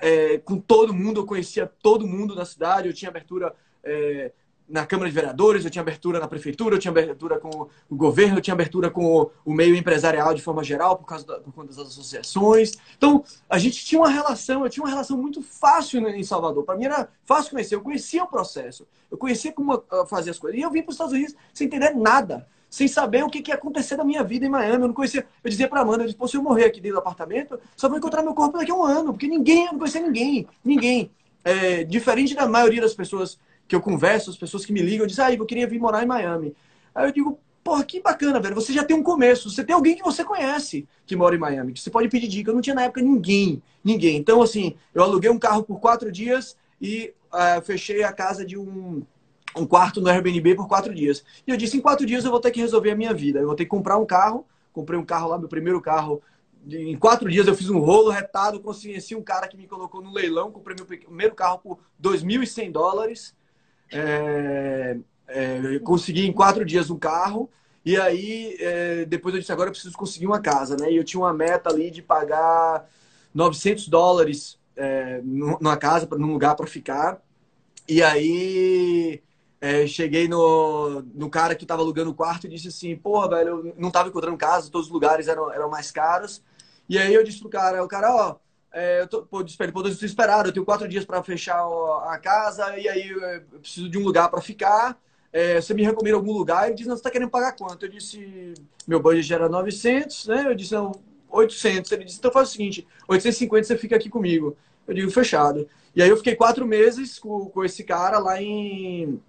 [0.00, 3.54] é, com todo mundo, eu conhecia todo mundo na cidade, eu tinha abertura
[3.84, 4.32] é,
[4.70, 8.38] na Câmara de Vereadores, eu tinha abertura na Prefeitura, eu tinha abertura com o governo,
[8.38, 11.68] eu tinha abertura com o meio empresarial de forma geral, por causa da, por conta
[11.68, 12.72] das associações.
[12.96, 16.64] Então, a gente tinha uma relação, eu tinha uma relação muito fácil em Salvador.
[16.64, 20.58] Para mim era fácil conhecer, eu conhecia o processo, eu conhecia como fazer as coisas.
[20.58, 23.50] E eu vim para os Estados Unidos sem entender nada, sem saber o que, que
[23.50, 24.82] ia acontecer na minha vida em Miami.
[24.82, 25.26] Eu não conhecia.
[25.42, 27.98] Eu dizia para Amanda, eu disse, se eu morrer aqui dentro do apartamento, só vou
[27.98, 31.10] encontrar meu corpo daqui a um ano, porque ninguém, eu não conhecia ninguém, ninguém.
[31.42, 33.38] É, diferente da maioria das pessoas
[33.70, 36.06] que eu converso, as pessoas que me ligam, dizem, ah, eu queria vir morar em
[36.06, 36.56] Miami.
[36.92, 38.56] Aí eu digo, porra, que bacana, velho.
[38.56, 39.48] Você já tem um começo.
[39.48, 42.50] Você tem alguém que você conhece que mora em Miami, que você pode pedir dica.
[42.50, 44.16] Eu não tinha na época ninguém, ninguém.
[44.16, 48.58] Então, assim, eu aluguei um carro por quatro dias e uh, fechei a casa de
[48.58, 49.04] um,
[49.56, 51.22] um quarto no Airbnb por quatro dias.
[51.46, 53.38] E eu disse, em quatro dias eu vou ter que resolver a minha vida.
[53.38, 54.44] Eu vou ter que comprar um carro.
[54.72, 56.20] Comprei um carro lá, meu primeiro carro.
[56.68, 60.12] Em quatro dias eu fiz um rolo retado, consegui um cara que me colocou no
[60.12, 63.32] leilão, comprei meu primeiro carro por 2.100 dólares.
[63.92, 64.96] É,
[65.28, 67.50] é, consegui em quatro dias um carro.
[67.84, 70.92] E aí, é, depois eu disse, agora eu preciso conseguir uma casa, né?
[70.92, 72.88] E eu tinha uma meta ali de pagar
[73.34, 77.22] 900 dólares é, numa casa, num lugar para ficar.
[77.88, 79.22] E aí,
[79.60, 83.48] é, cheguei no, no cara que estava alugando o quarto e disse assim, pô, velho,
[83.68, 86.42] eu não estava encontrando casa, todos os lugares eram, eram mais caros.
[86.88, 88.36] E aí eu disse pro cara, o cara, ó,
[88.72, 91.60] é, eu tô, pô, desesperado, eu tenho quatro dias para fechar
[92.04, 94.96] a casa e aí eu preciso de um lugar para ficar.
[95.32, 96.66] É, você me recomenda algum lugar?
[96.66, 97.84] Ele disse, não, você está querendo pagar quanto?
[97.84, 98.54] Eu disse,
[98.86, 100.46] meu budget era 900, né?
[100.46, 100.92] Eu disse, não,
[101.28, 101.90] 800.
[101.92, 104.56] Ele disse, então faz o seguinte, 850 você fica aqui comigo.
[104.86, 105.68] Eu digo, fechado.
[105.94, 109.20] E aí eu fiquei quatro meses com, com esse cara lá em,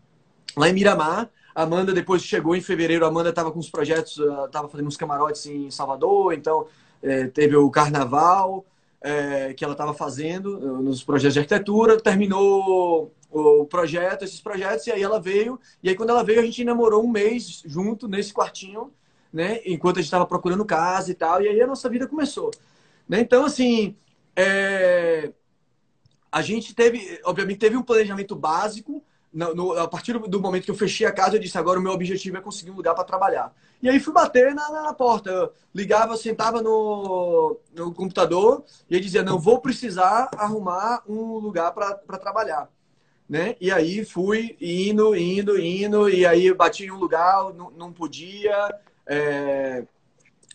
[0.56, 1.30] lá em Miramar.
[1.54, 3.06] Amanda depois chegou em fevereiro.
[3.06, 6.34] Amanda estava com os projetos, estava fazendo uns camarotes em Salvador.
[6.34, 6.68] Então,
[7.02, 8.66] é, teve o carnaval
[9.02, 14.86] é, que ela estava fazendo eh, nos projetos de arquitetura, terminou o projeto, esses projetos,
[14.88, 18.08] e aí ela veio, e aí quando ela veio a gente namorou um mês junto
[18.08, 18.92] nesse quartinho,
[19.32, 22.52] né, enquanto a gente estava procurando casa e tal, e aí a nossa vida começou.
[23.08, 23.22] Né?
[23.22, 23.96] Então, assim,
[24.36, 25.32] é...
[26.30, 29.02] a gente teve, obviamente, teve um planejamento básico,
[29.34, 31.82] no, no, a partir do momento que eu fechei a casa, eu disse: agora o
[31.82, 33.54] meu objetivo é conseguir um lugar para trabalhar.
[33.82, 35.30] E aí fui bater na, na, porta.
[35.30, 42.18] Eu ligava, sentava no, no computador e dizia: não, vou precisar arrumar um lugar para
[42.18, 42.70] trabalhar.
[43.28, 43.56] Né?
[43.62, 48.70] E aí fui indo, indo, indo, e aí bati em um lugar, não, não podia.
[49.08, 49.86] É...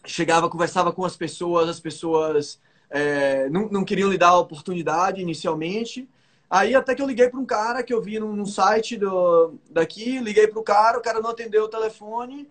[0.04, 2.60] Chegava, conversava com as pessoas, as pessoas
[2.90, 3.48] é...
[3.48, 6.06] não, não queriam lhe dar a oportunidade inicialmente.
[6.48, 10.18] Aí até que eu liguei para um cara que eu vi num, site do, daqui,
[10.20, 12.48] liguei para o cara, o cara não atendeu o telefone.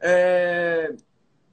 [0.00, 0.94] É,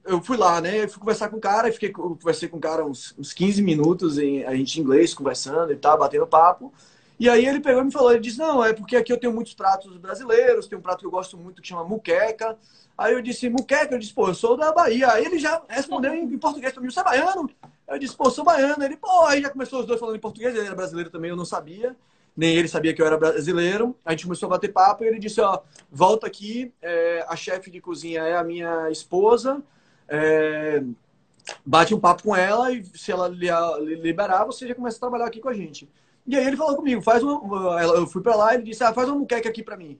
[0.04, 0.88] eu fui lá, né?
[0.88, 4.44] Fui conversar com o cara, fiquei, conversei com o cara uns, uns 15 minutos, em,
[4.44, 6.72] a gente em inglês, conversando e tal, batendo papo.
[7.20, 9.32] E aí ele pegou e me falou, ele disse, não, é porque aqui eu tenho
[9.32, 12.58] muitos pratos brasileiros, tem um prato que eu gosto muito que chama muqueca.
[12.96, 13.94] Aí eu disse, muqueca?
[13.94, 15.12] Eu disse, pô, eu sou da Bahia.
[15.12, 17.48] Aí ele já respondeu em, em português para mim, você é baiano?
[17.88, 18.82] Eu disse, pô, sou baiano.
[18.82, 21.36] Ele, pô, aí já começou os dois falando em português, ele era brasileiro também, eu
[21.36, 21.96] não sabia.
[22.36, 23.94] Nem ele sabia que eu era brasileiro.
[24.04, 27.70] A gente começou a bater papo e ele disse, ó, volta aqui, é, a chefe
[27.70, 29.62] de cozinha é a minha esposa,
[30.08, 30.82] é,
[31.64, 35.40] bate um papo com ela e se ela liberar, você já começa a trabalhar aqui
[35.40, 35.88] com a gente.
[36.26, 37.82] E aí ele falou comigo, faz uma...
[37.82, 39.98] Eu fui para lá e ele disse, ah, faz uma muqueca aqui para mim.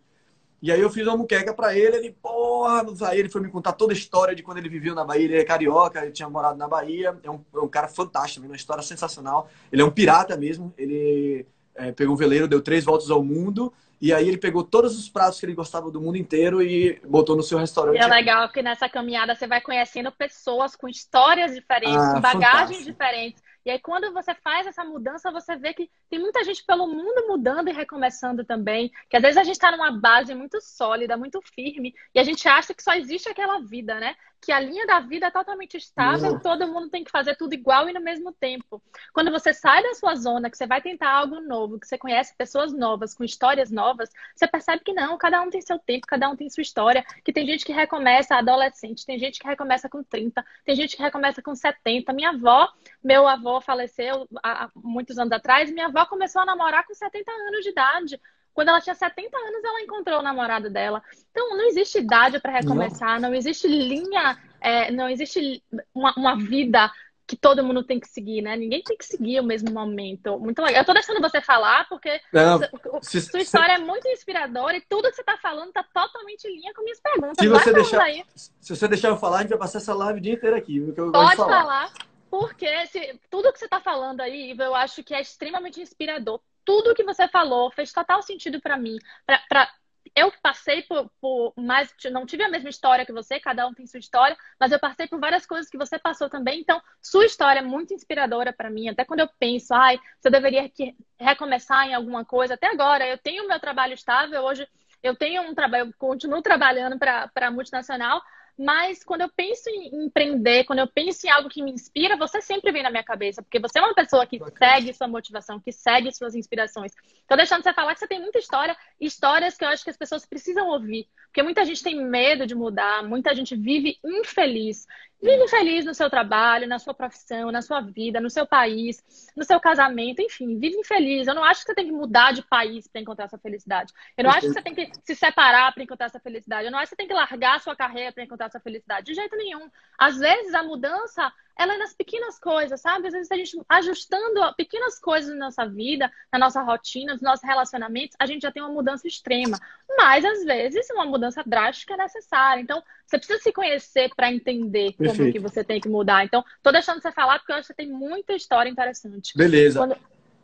[0.63, 3.73] E aí eu fiz uma muqueca para ele, ele, porra, aí ele foi me contar
[3.73, 6.57] toda a história de quando ele viveu na Bahia, ele é carioca, ele tinha morado
[6.57, 9.51] na Bahia, é um, é um cara fantástico, uma história sensacional.
[9.73, 11.45] Ele é um pirata mesmo, ele
[11.75, 15.09] é, pegou um veleiro, deu três voltas ao mundo, e aí ele pegou todos os
[15.09, 17.97] pratos que ele gostava do mundo inteiro e botou no seu restaurante.
[17.97, 22.21] E é legal que nessa caminhada você vai conhecendo pessoas com histórias diferentes, ah, com
[22.21, 22.85] bagagens fantástico.
[22.85, 23.43] diferentes.
[23.65, 27.29] E aí, quando você faz essa mudança, você vê que tem muita gente pelo mundo
[27.29, 28.91] mudando e recomeçando também.
[29.09, 32.49] Que às vezes a gente está numa base muito sólida, muito firme, e a gente
[32.49, 34.17] acha que só existe aquela vida, né?
[34.45, 36.41] Que a linha da vida é totalmente estável, uhum.
[36.41, 38.83] todo mundo tem que fazer tudo igual e no mesmo tempo.
[39.13, 42.35] Quando você sai da sua zona, que você vai tentar algo novo, que você conhece
[42.37, 46.29] pessoas novas, com histórias novas, você percebe que não, cada um tem seu tempo, cada
[46.29, 47.05] um tem sua história.
[47.25, 51.03] Que tem gente que recomeça adolescente, tem gente que recomeça com 30, tem gente que
[51.03, 52.13] recomeça com 70.
[52.13, 52.69] Minha avó,
[53.03, 57.63] meu avô faleceu há muitos anos atrás, minha avó começou a namorar com 70 anos
[57.63, 58.21] de idade.
[58.55, 61.03] Quando ela tinha 70 anos, ela encontrou o namorado dela.
[61.31, 63.31] Então, não existe idade para recomeçar, não.
[63.31, 63.37] não.
[63.37, 65.63] existe linha, é, não existe
[65.95, 66.91] uma, uma, vida
[67.27, 68.55] que todo mundo tem que seguir, né?
[68.57, 70.39] Ninguém tem que seguir o mesmo momento.
[70.39, 70.83] Muito legal.
[70.83, 72.61] Eu tô deixando você falar, porque não,
[73.01, 73.83] se, sua história se...
[73.83, 77.01] é muito inspiradora e tudo que você tá falando tá totalmente em linha com minhas
[77.01, 77.37] perguntas.
[77.39, 80.23] Se você, deixar, se você deixar eu falar, a gente vai passar essa live o
[80.23, 80.79] dia inteiro aqui.
[80.93, 81.37] Pode falar.
[81.37, 81.93] falar.
[82.29, 86.41] Porque se, tudo que você está falando aí, eu acho que é extremamente inspirador.
[86.65, 88.99] Tudo que você falou fez total sentido para mim.
[89.27, 89.69] Pra, pra,
[90.15, 91.95] eu passei por, por mais.
[92.11, 95.07] Não tive a mesma história que você, cada um tem sua história, mas eu passei
[95.07, 96.61] por várias coisas que você passou também.
[96.61, 98.89] Então, sua história é muito inspiradora para mim.
[98.89, 100.71] Até quando eu penso, ai, você deveria
[101.19, 102.55] recomeçar em alguma coisa.
[102.55, 104.43] Até agora, eu tenho meu trabalho estável.
[104.43, 104.69] Hoje,
[105.03, 108.23] eu tenho um trabalho, continuo trabalhando para multinacional,
[108.63, 112.41] mas quando eu penso em empreender, quando eu penso em algo que me inspira, você
[112.41, 114.57] sempre vem na minha cabeça, porque você é uma pessoa que Bacana.
[114.59, 116.93] segue sua motivação, que segue suas inspirações.
[117.25, 119.97] Então, deixando você falar que você tem muita história, histórias que eu acho que as
[119.97, 124.87] pessoas precisam ouvir, porque muita gente tem medo de mudar, muita gente vive infeliz.
[125.23, 129.01] Vive feliz no seu trabalho, na sua profissão, na sua vida, no seu país,
[129.37, 131.29] no seu casamento, enfim, vive feliz.
[131.29, 133.93] Eu não acho que você tem que mudar de país para encontrar essa felicidade.
[134.17, 136.65] Eu não acho que você tem que se separar para encontrar essa felicidade.
[136.67, 139.07] Eu não acho que você tem que largar a sua carreira para encontrar essa felicidade.
[139.07, 139.71] De jeito nenhum.
[139.99, 143.09] Às vezes a mudança ela é nas pequenas coisas, sabe?
[143.09, 147.45] Às vezes a gente ajustando pequenas coisas na nossa vida, na nossa rotina, nos nossos
[147.45, 149.59] relacionamentos, a gente já tem uma mudança extrema.
[149.97, 152.61] Mas às vezes uma mudança drástica é necessária.
[152.61, 155.19] Então, você precisa se conhecer para entender Perfeito.
[155.19, 156.25] como que você tem que mudar.
[156.25, 159.37] Então, tô deixando você falar porque eu acho que você tem muita história interessante.
[159.37, 159.79] Beleza.
[159.79, 159.97] Quando...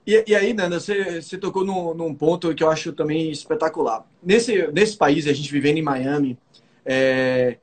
[0.06, 4.06] E, e, aí, Nanda, você, você tocou num, num, ponto que eu acho também espetacular.
[4.22, 6.38] Nesse, nesse país, a gente vivendo em Miami,
[6.84, 7.58] é,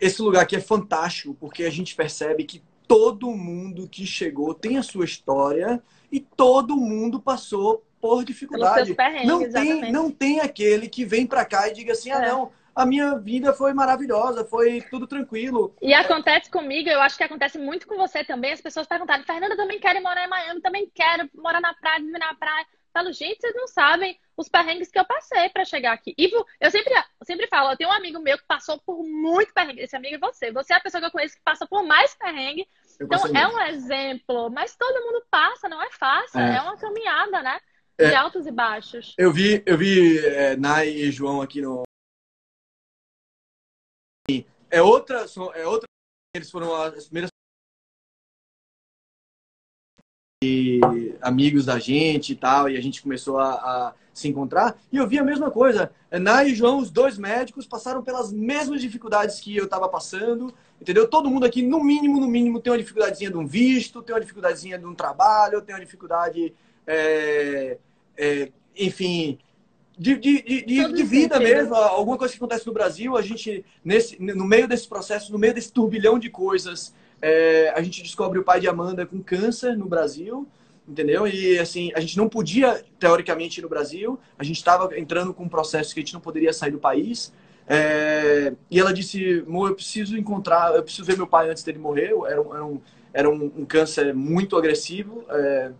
[0.00, 4.76] esse lugar aqui é fantástico porque a gente percebe que todo mundo que chegou tem
[4.76, 8.94] a sua história e todo mundo passou por dificuldade.
[9.24, 12.28] Não tem, não tem aquele que vem para cá e diga assim: ah, é.
[12.28, 15.74] não, a minha vida foi maravilhosa, foi tudo tranquilo.
[15.80, 18.52] E acontece comigo, eu acho que acontece muito com você também.
[18.52, 22.18] As pessoas perguntaram: Fernanda também quer morar em Miami, também quero morar na praia, viver
[22.18, 22.66] na praia.
[22.92, 26.14] Falo, gente, vocês não sabem os perrengues que eu passei para chegar aqui.
[26.18, 26.92] E eu sempre,
[27.22, 29.80] sempre falo, eu tenho um amigo meu que passou por muito perrengue.
[29.80, 30.50] Esse amigo é você.
[30.52, 32.68] Você é a pessoa que eu conheço que passa por mais perrengue.
[32.98, 34.50] Eu então é um exemplo.
[34.50, 36.40] Mas todo mundo passa, não é fácil.
[36.40, 37.60] É, é uma caminhada, né?
[37.98, 39.14] De é, altos e baixos.
[39.16, 41.84] Eu vi, eu vi é, Nai e João aqui no.
[44.70, 45.86] É outra, é outra.
[46.34, 47.30] Eles foram as primeiras
[51.22, 54.78] amigos da gente e tal, e a gente começou a, a, se encontrar.
[54.92, 55.90] E eu vi a mesma coisa.
[56.10, 61.08] Nai e João, os dois médicos, passaram pelas mesmas dificuldades que eu estava passando, entendeu?
[61.08, 64.20] Todo mundo aqui, no mínimo, no mínimo, tem uma dificuldadezinha de um visto, tem uma
[64.20, 66.54] dificuldadezinha de um trabalho, tem uma dificuldade,
[66.86, 67.76] é,
[68.16, 69.38] é, enfim,
[69.98, 74.20] de, de, de, de, vida mesmo, alguma coisa que acontece no Brasil, a gente, nesse,
[74.20, 78.44] no meio desse processo, no meio desse turbilhão de coisas, é, a gente descobre o
[78.44, 80.46] pai de Amanda com câncer no Brasil,
[80.88, 81.26] entendeu?
[81.26, 85.44] E assim, a gente não podia, teoricamente, ir no Brasil, a gente estava entrando com
[85.44, 87.32] um processo que a gente não poderia sair do país.
[87.66, 91.78] É, e ela disse: Mo, eu preciso encontrar, eu preciso ver meu pai antes dele
[91.78, 92.12] morrer.
[92.26, 92.80] Era um, era um,
[93.12, 95.24] era um, um câncer muito agressivo.
[95.30, 95.72] É,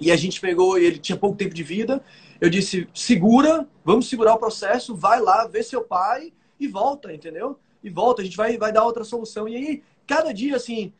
[0.00, 2.02] e a gente pegou, ele tinha pouco tempo de vida.
[2.40, 7.58] Eu disse: segura, vamos segurar o processo, vai lá, vê seu pai e volta, entendeu?
[7.82, 9.48] E volta, a gente vai, vai dar outra solução.
[9.48, 10.92] E aí cada dia, assim,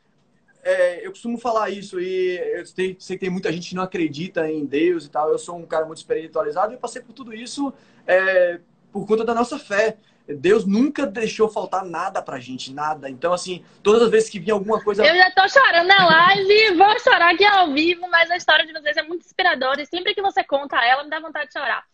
[0.64, 3.82] é, eu costumo falar isso e eu sei, sei, que tem muita gente que não
[3.82, 5.30] acredita em Deus e tal.
[5.30, 7.72] Eu sou um cara muito espiritualizado e eu passei por tudo isso
[8.06, 8.58] é,
[8.90, 9.98] por conta da nossa fé.
[10.26, 13.10] Deus nunca deixou faltar nada pra gente, nada.
[13.10, 15.04] Então, assim, todas as vezes que vinha alguma coisa.
[15.04, 18.72] Eu já tô chorando na live, vou chorar aqui ao vivo, mas a história de
[18.72, 21.84] vocês é muito inspiradora e sempre que você conta ela, me dá vontade de chorar.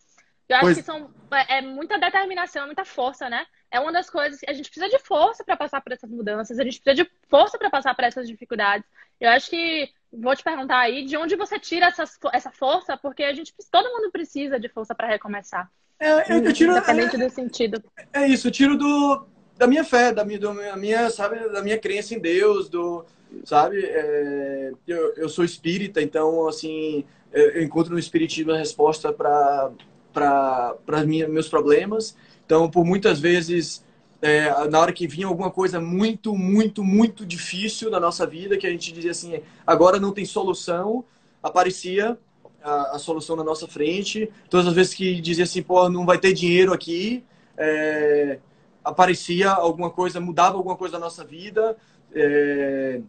[0.47, 0.77] Eu acho pois...
[0.77, 3.45] que são, é, é muita determinação, muita força, né?
[3.71, 6.59] É uma das coisas que a gente precisa de força para passar por essas mudanças,
[6.59, 8.85] a gente precisa de força para passar por essas dificuldades.
[9.19, 13.23] Eu acho que vou te perguntar aí de onde você tira essas, essa força, porque
[13.23, 15.71] a gente todo mundo precisa de força para recomeçar.
[15.97, 17.83] É, eu, eu tiro independente é, do sentido.
[18.11, 19.25] É isso, eu tiro do
[19.57, 23.05] da minha fé, da minha, da minha, sabe, da minha crença em Deus, do,
[23.45, 29.71] sabe, é, eu, eu sou espírita, então assim, eu encontro no espiritismo a resposta para
[30.11, 32.17] para meus problemas.
[32.51, 33.81] Então, por muitas vezes,
[34.21, 38.67] é, na hora que vinha alguma coisa muito, muito, muito difícil na nossa vida, que
[38.67, 41.05] a gente dizia assim, agora não tem solução,
[41.41, 42.17] aparecia
[42.61, 44.29] a, a solução na nossa frente.
[44.49, 47.23] Todas as vezes que dizia assim, pô, não vai ter dinheiro aqui,
[47.57, 48.39] é,
[48.83, 51.77] aparecia alguma coisa, mudava alguma coisa na nossa vida.
[52.13, 52.99] É,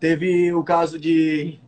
[0.00, 1.58] teve o caso de,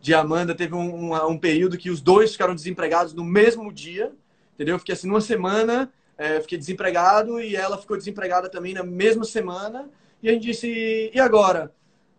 [0.00, 4.10] de Amanda, teve um, um, um período que os dois ficaram desempregados no mesmo dia
[4.58, 4.74] entendeu?
[4.74, 5.88] Eu fiquei assim, numa semana,
[6.18, 9.88] é, fiquei desempregado e ela ficou desempregada também na mesma semana.
[10.20, 11.72] E a gente disse, e agora?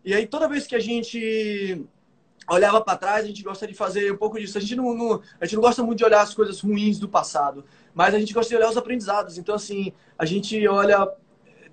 [0.06, 1.86] E aí, toda vez que a gente
[2.50, 4.58] olhava para trás, a gente gosta de fazer um pouco disso.
[4.58, 7.10] A gente não, não, a gente não gosta muito de olhar as coisas ruins do
[7.10, 9.38] passado, mas a gente gosta de olhar os aprendizados.
[9.38, 11.08] Então, assim, a gente olha.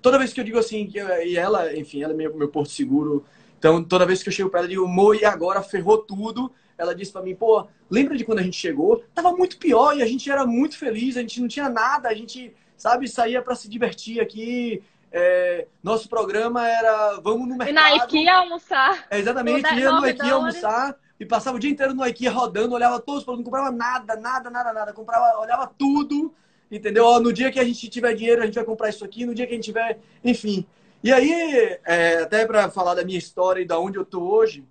[0.01, 0.91] Toda vez que eu digo assim,
[1.25, 3.25] e ela, enfim, ela é meu, meu porto seguro,
[3.57, 6.51] Então, toda vez que eu chego para ela, eu digo, Mo, e agora ferrou tudo.
[6.77, 9.03] Ela disse para mim, pô, lembra de quando a gente chegou?
[9.13, 12.13] Tava muito pior e a gente era muito feliz, a gente não tinha nada, a
[12.13, 14.83] gente, sabe, saía para se divertir aqui.
[15.11, 17.69] É, nosso programa era vamos no mercado.
[17.69, 19.07] E na IKEA almoçar.
[19.09, 22.99] É, exatamente, ia no IKEA almoçar e passava o dia inteiro no IKEA rodando, olhava
[22.99, 24.93] todos os produtos, não comprava nada, nada, nada, nada.
[24.93, 26.33] Comprava, olhava tudo,
[26.71, 27.05] entendeu?
[27.05, 29.33] Ó, no dia que a gente tiver dinheiro, a gente vai comprar isso aqui, no
[29.33, 30.65] dia que a gente tiver, enfim.
[31.03, 34.63] E aí, é, até para falar da minha história e da onde eu tô hoje,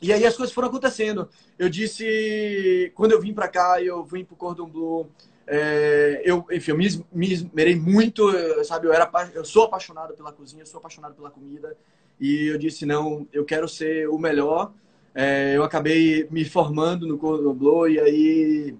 [0.00, 1.28] e aí as coisas foram acontecendo.
[1.58, 5.10] Eu disse, quando eu vim para cá, eu vim pro Cordon Bleu,
[5.46, 8.30] é, eu, enfim, eu me, me esmerei muito,
[8.64, 8.86] sabe?
[8.86, 11.76] Eu, era, eu sou apaixonado pela cozinha, sou apaixonado pela comida.
[12.20, 14.72] E eu disse, não, eu quero ser o melhor.
[15.14, 18.74] É, eu acabei me formando no Cordon Bleu e aí...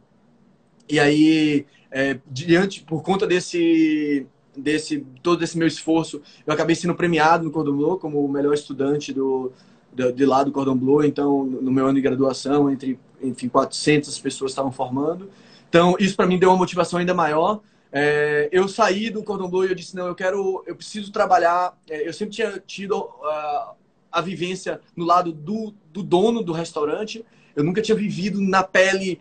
[0.88, 6.96] E aí, é, diante, por conta desse, desse todo esse meu esforço, eu acabei sendo
[6.96, 9.52] premiado no Cordon Bleu como o melhor estudante do,
[9.92, 11.04] de, de lá do Cordon Bleu.
[11.04, 15.30] Então, no meu ano de graduação, entre enfim 400 pessoas estavam formando.
[15.68, 17.60] Então, isso para mim deu uma motivação ainda maior.
[17.92, 21.76] É, eu saí do Cordon Bleu e eu disse não, eu quero, eu preciso trabalhar.
[21.88, 23.74] É, eu sempre tinha tido uh,
[24.10, 27.24] a vivência no lado do, do dono do restaurante.
[27.54, 29.20] Eu nunca tinha vivido na pele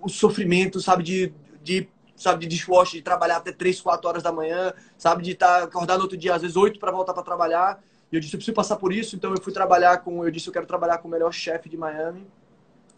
[0.00, 1.32] o sofrimento, sabe, de,
[1.62, 5.60] de sabe, de dishwasher, de trabalhar até 3, 4 horas da manhã, sabe, de estar
[5.60, 7.82] tá acordado no outro dia, às vezes 8 para voltar para trabalhar.
[8.12, 10.46] E eu disse, eu preciso passar por isso, então eu fui trabalhar com, eu disse,
[10.46, 12.26] eu quero trabalhar com o melhor chefe de Miami.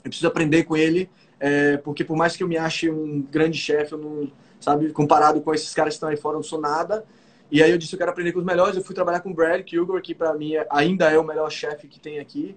[0.04, 1.08] Eu preciso aprender com ele,
[1.38, 5.40] é, porque por mais que eu me ache um grande chefe, eu não, sabe, comparado
[5.40, 7.04] com esses caras que estão aí fora, eu não sou nada.
[7.50, 8.76] E aí eu disse, eu quero aprender com os melhores.
[8.76, 11.50] Eu fui trabalhar com o Brad Kilgore, que para mim é, ainda é o melhor
[11.50, 12.56] chefe que tem aqui.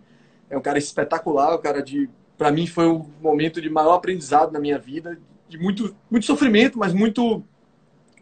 [0.49, 4.51] É um cara espetacular, um cara de, para mim foi o momento de maior aprendizado
[4.51, 7.43] na minha vida, de muito, muito sofrimento, mas muito,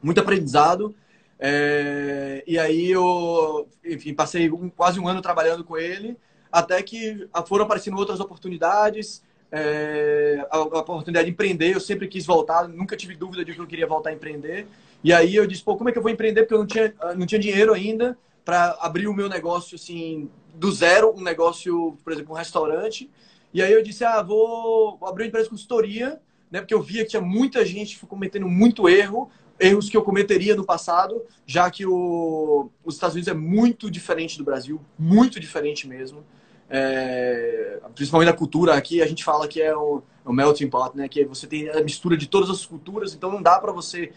[0.01, 0.93] muito aprendizado.
[1.39, 6.17] É, e aí eu, enfim, passei um, quase um ano trabalhando com ele,
[6.51, 11.73] até que foram aparecendo outras oportunidades, é, a, a, oportunidade de empreender.
[11.73, 14.67] Eu sempre quis voltar, nunca tive dúvida de que eu queria voltar a empreender.
[15.03, 16.43] E aí eu disse, pô, como é que eu vou empreender?
[16.43, 20.71] Porque eu não tinha, não tinha dinheiro ainda para abrir o meu negócio assim do
[20.71, 23.09] zero, um negócio, por exemplo, um restaurante.
[23.53, 26.21] E aí eu disse, ah, vou abrir uma empresa de consultoria
[26.55, 26.61] né?
[26.61, 29.29] Porque eu via que tinha muita gente cometendo muito erro,
[29.60, 34.38] erros que eu cometeria no passado, já que o, os Estados Unidos é muito diferente
[34.38, 36.24] do Brasil, muito diferente mesmo.
[36.70, 41.08] É, principalmente a cultura aqui, a gente fala que é o, o, melting pot, né?
[41.08, 44.12] Que você tem a mistura de todas as culturas, então não dá para você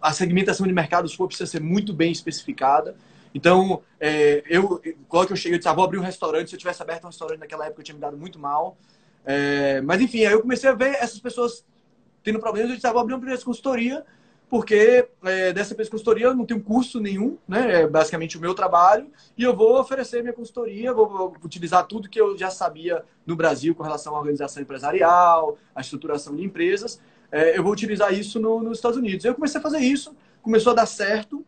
[0.00, 2.96] a segmentação de mercado sua precisa ser muito bem especificada.
[3.34, 6.50] Então, é, eu, quando eu cheguei, eu disse, ah, vou abrir um restaurante.
[6.50, 8.76] Se eu tivesse aberto um restaurante naquela época, eu tinha me dado muito mal.
[9.24, 11.64] É, mas enfim, aí eu comecei a ver essas pessoas
[12.22, 12.70] tendo problemas.
[12.70, 14.04] Eu disse, ah, vou abrir uma de consultoria,
[14.48, 17.82] porque é, dessa de consultoria eu não tenho custo nenhum, né?
[17.82, 22.08] É basicamente o meu trabalho, e eu vou oferecer minha consultoria, vou, vou utilizar tudo
[22.08, 27.00] que eu já sabia no Brasil com relação à organização empresarial, à estruturação de empresas.
[27.30, 29.24] É, eu vou utilizar isso no, nos Estados Unidos.
[29.24, 31.44] Eu comecei a fazer isso, começou a dar certo,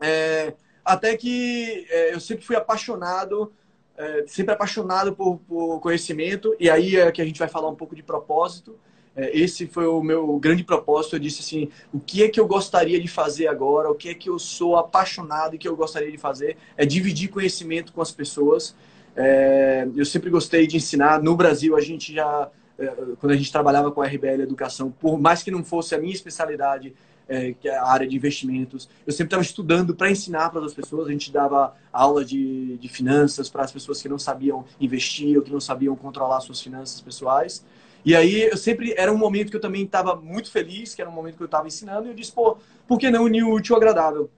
[0.00, 3.52] é, até que é, eu sempre fui apaixonado
[3.98, 7.74] é, sempre apaixonado por, por, conhecimento, e aí é que a gente vai falar um
[7.74, 8.78] pouco de propósito.
[9.18, 11.16] É, esse foi o meu grande propósito.
[11.16, 13.90] Eu disse assim: o que é que eu gostaria de fazer agora?
[13.90, 16.56] O que é que eu sou apaixonado e que eu gostaria de fazer?
[16.76, 18.76] É dividir conhecimento com as pessoas.
[19.16, 21.20] É, eu sempre gostei de ensinar.
[21.20, 22.48] No Brasil, a gente já,
[22.78, 22.86] é,
[23.18, 26.14] quando a gente trabalhava com a RBL Educação, por mais que não fosse a minha
[26.14, 26.94] especialidade,
[27.28, 28.88] é, que é a área de investimentos.
[29.04, 31.08] Eu sempre estava estudando para ensinar para as pessoas.
[31.08, 35.42] A gente dava aula de, de finanças para as pessoas que não sabiam investir ou
[35.42, 37.64] que não sabiam controlar suas finanças pessoais.
[38.04, 41.10] E aí eu sempre era um momento que eu também estava muito feliz, que era
[41.10, 43.52] um momento que eu estava ensinando, e eu disse, pô, por que não unir o
[43.52, 44.30] útil ao agradável?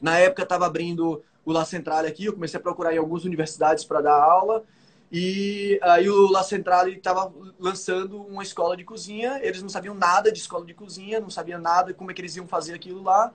[0.00, 3.84] Na época estava abrindo o La Central aqui, eu comecei a procurar em algumas universidades
[3.84, 4.64] para dar aula.
[5.12, 10.30] E aí o La Central estava lançando uma escola de cozinha, eles não sabiam nada
[10.30, 13.32] de escola de cozinha, não sabiam nada como é que eles iam fazer aquilo lá.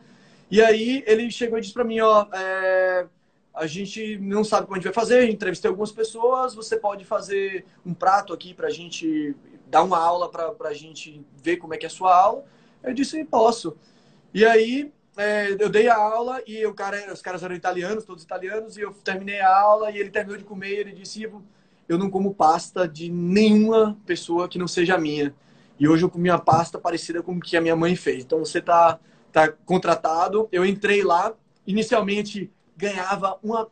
[0.50, 3.08] E aí ele chegou e disse para mim, ó, é,
[3.54, 7.66] a gente não sabe como a gente vai fazer, entrevistei algumas pessoas, você pode fazer
[7.86, 9.36] um prato aqui para a gente
[9.76, 12.46] dar uma aula para a gente ver como é que é a sua aula.
[12.82, 13.76] Eu disse, posso.
[14.34, 18.24] E aí é, eu dei a aula e o cara, os caras eram italianos, todos
[18.24, 21.44] italianos, e eu terminei a aula e ele terminou de comer e ele disse, Ivo,
[21.90, 25.36] eu não como pasta de nenhuma pessoa que não seja minha.
[25.78, 28.24] E hoje eu comi uma pasta parecida com o que a minha mãe fez.
[28.24, 28.98] Então você tá,
[29.30, 30.48] tá contratado.
[30.54, 31.34] Eu entrei lá,
[31.68, 33.68] inicialmente ganhava uma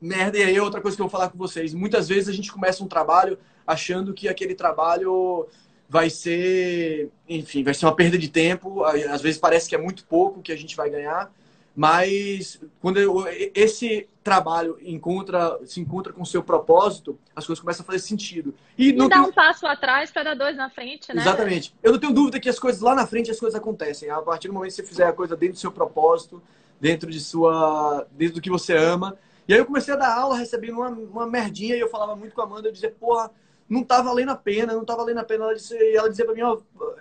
[0.00, 0.38] merda.
[0.38, 1.74] E aí é outra coisa que eu vou falar com vocês.
[1.74, 5.46] Muitas vezes a gente começa um trabalho achando que aquele trabalho
[5.88, 8.84] vai ser, enfim, vai ser uma perda de tempo.
[8.84, 11.30] Às vezes parece que é muito pouco que a gente vai ganhar.
[11.74, 13.24] Mas quando eu,
[13.54, 18.54] esse trabalho encontra, se encontra com o seu propósito, as coisas começam a fazer sentido.
[18.76, 21.22] E, e dá um passo atrás para dar dois na frente, né?
[21.22, 21.74] Exatamente.
[21.82, 24.10] Eu não tenho dúvida que as coisas lá na frente as coisas acontecem.
[24.10, 26.42] A partir do momento que você fizer a coisa dentro do seu propósito,
[26.80, 29.16] dentro de sua, dentro do que você ama.
[29.50, 32.36] E aí eu comecei a dar aula recebendo uma, uma merdinha e eu falava muito
[32.36, 33.32] com a Amanda, eu dizia, porra,
[33.68, 35.42] não tá valendo a pena, não tá valendo a pena.
[35.42, 36.60] Ela dizia, ela dizia para mim, ó,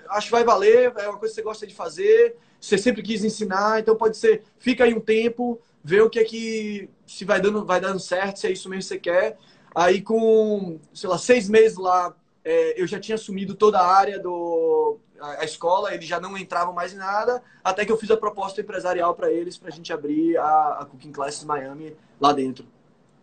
[0.10, 3.24] acho que vai valer, é uma coisa que você gosta de fazer, você sempre quis
[3.24, 7.40] ensinar, então pode ser, fica aí um tempo, vê o que é que se vai
[7.40, 9.38] dando, vai dando certo, se é isso mesmo que você quer.
[9.76, 14.18] Aí com, sei lá, seis meses lá, é, eu já tinha assumido toda a área
[14.18, 18.10] do a, a, escola, eles já não entravam mais em nada, até que eu fiz
[18.12, 22.34] a proposta empresarial para eles para a gente abrir a, a Cooking Classes Miami lá
[22.34, 22.66] dentro.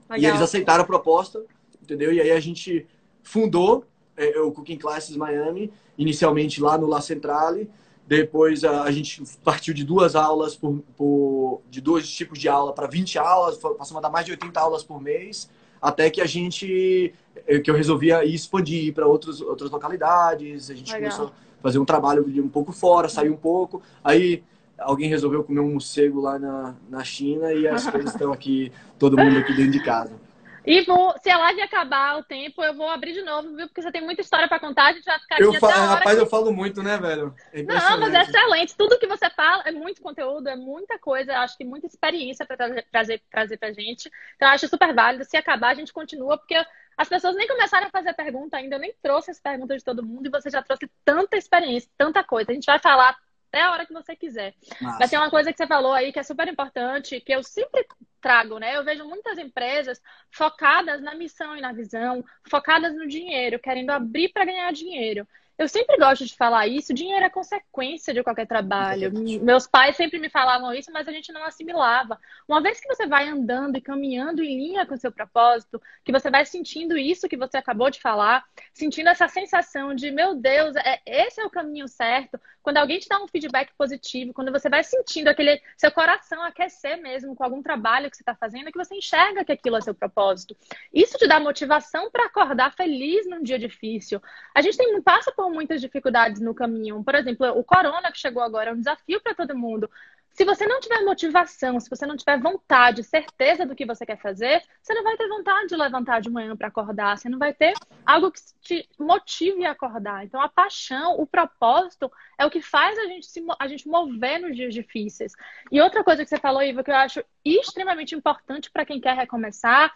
[0.08, 0.22] Legal.
[0.22, 1.42] E eles aceitaram a proposta,
[1.82, 2.12] entendeu?
[2.12, 2.86] E aí a gente
[3.22, 3.84] fundou
[4.16, 7.68] é, o Cooking Classes Miami, inicialmente lá no La Centrale,
[8.06, 12.72] depois a, a gente partiu de duas aulas por, por de dois tipos de aula
[12.72, 15.50] para 20 aulas, passamos a dar mais de 80 aulas por mês,
[15.82, 17.12] até que a gente
[17.46, 21.10] é, que eu resolvia ir expandir para outras localidades, a gente Legal.
[21.10, 21.32] começou
[21.62, 24.42] fazer um trabalho de um pouco fora, sair um pouco, aí
[24.78, 29.16] alguém resolveu comer um morcego lá na, na China e as coisas estão aqui, todo
[29.16, 30.26] mundo aqui dentro de casa.
[30.66, 33.68] E vou, se a live acabar o tempo, eu vou abrir de novo, viu?
[33.68, 36.16] Porque você tem muita história para contar, a gente vai ficar eu aqui até Rapaz,
[36.16, 36.22] que...
[36.22, 37.32] eu falo muito, né, velho?
[37.52, 38.76] É Não, mas é excelente.
[38.76, 42.56] Tudo que você fala é muito conteúdo, é muita coisa, acho que muita experiência para
[42.56, 44.10] trazer, trazer, trazer pra gente.
[44.34, 45.24] Então, eu acho super válido.
[45.24, 46.56] Se acabar, a gente continua, porque
[46.96, 50.04] as pessoas nem começaram a fazer pergunta ainda, eu nem trouxe as perguntas de todo
[50.04, 52.50] mundo, e você já trouxe tanta experiência, tanta coisa.
[52.50, 53.16] A gente vai falar
[53.48, 54.54] até a hora que você quiser.
[54.80, 54.98] Nossa.
[55.00, 57.86] Mas tem uma coisa que você falou aí que é super importante, que eu sempre
[58.20, 58.76] trago, né?
[58.76, 64.30] Eu vejo muitas empresas focadas na missão e na visão, focadas no dinheiro, querendo abrir
[64.30, 65.26] para ganhar dinheiro.
[65.58, 69.10] Eu sempre gosto de falar isso, dinheiro é consequência de qualquer trabalho.
[69.42, 72.18] Meus pais sempre me falavam isso, mas a gente não assimilava.
[72.46, 76.12] Uma vez que você vai andando e caminhando em linha com o seu propósito, que
[76.12, 78.44] você vai sentindo isso que você acabou de falar,
[78.74, 82.38] sentindo essa sensação de, meu Deus, é, esse é o caminho certo.
[82.62, 87.00] Quando alguém te dá um feedback positivo, quando você vai sentindo aquele seu coração aquecer
[87.00, 89.80] mesmo com algum trabalho que você está fazendo, é que você enxerga que aquilo é
[89.80, 90.56] seu propósito.
[90.92, 94.20] Isso te dá motivação para acordar feliz num dia difícil.
[94.54, 97.02] A gente tem passa por muitas dificuldades no caminho.
[97.02, 99.90] Por exemplo, o corona que chegou agora é um desafio para todo mundo.
[100.36, 104.18] Se você não tiver motivação, se você não tiver vontade, certeza do que você quer
[104.18, 107.54] fazer, você não vai ter vontade de levantar de manhã para acordar, você não vai
[107.54, 107.72] ter
[108.04, 110.26] algo que te motive a acordar.
[110.26, 114.38] Então, a paixão, o propósito é o que faz a gente se a gente mover
[114.38, 115.32] nos dias difíceis.
[115.72, 119.16] E outra coisa que você falou, Iva, que eu acho extremamente importante para quem quer
[119.16, 119.90] recomeçar,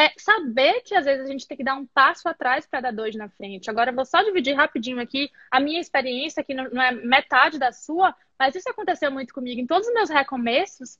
[0.00, 2.92] é saber que às vezes a gente tem que dar um passo atrás para dar
[2.92, 3.68] dois na frente.
[3.68, 7.70] Agora, eu vou só dividir rapidinho aqui a minha experiência, que não é metade da
[7.70, 9.60] sua, mas isso aconteceu muito comigo.
[9.60, 10.98] Em todos os meus recomeços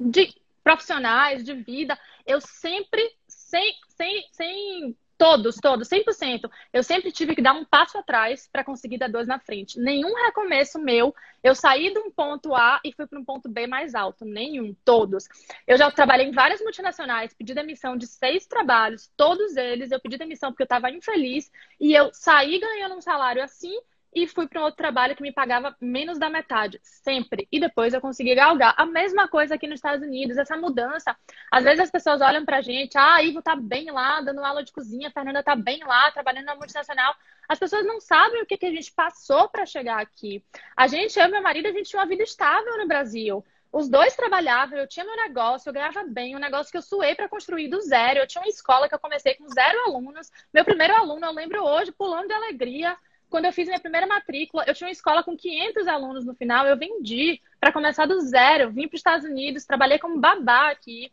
[0.00, 1.96] de profissionais, de vida,
[2.26, 6.50] eu sempre, sem, sem, sem Todos, todos, 100%.
[6.72, 9.80] Eu sempre tive que dar um passo atrás para conseguir dar dois na frente.
[9.80, 13.66] Nenhum recomeço meu, eu saí de um ponto A e fui para um ponto B
[13.66, 14.26] mais alto.
[14.26, 15.26] Nenhum, todos.
[15.66, 19.90] Eu já trabalhei em várias multinacionais, pedi demissão de seis trabalhos, todos eles.
[19.90, 21.50] Eu pedi demissão porque eu estava infeliz
[21.80, 23.78] e eu saí ganhando um salário assim
[24.16, 27.46] e fui para um outro trabalho que me pagava menos da metade, sempre.
[27.52, 28.74] E depois eu consegui galgar.
[28.78, 31.14] A mesma coisa aqui nos Estados Unidos, essa mudança.
[31.52, 34.64] Às vezes as pessoas olham pra gente, ah, a Ivo tá bem lá, dando aula
[34.64, 37.14] de cozinha, a Fernanda tá bem lá, trabalhando na multinacional.
[37.46, 40.42] As pessoas não sabem o que, que a gente passou para chegar aqui.
[40.74, 43.44] A gente, eu e meu marido, a gente tinha uma vida estável no Brasil.
[43.70, 47.14] Os dois trabalhavam, eu tinha meu negócio, eu ganhava bem, um negócio que eu suei
[47.14, 48.20] para construir do zero.
[48.20, 50.32] Eu tinha uma escola que eu comecei com zero alunos.
[50.54, 52.96] Meu primeiro aluno, eu lembro hoje, pulando de alegria
[53.28, 56.66] quando eu fiz minha primeira matrícula, eu tinha uma escola com 500 alunos no final,
[56.66, 61.12] eu vendi para começar do zero, vim para os Estados Unidos, trabalhei como babá aqui.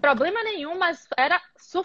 [0.00, 1.38] Problema nenhum, mas era,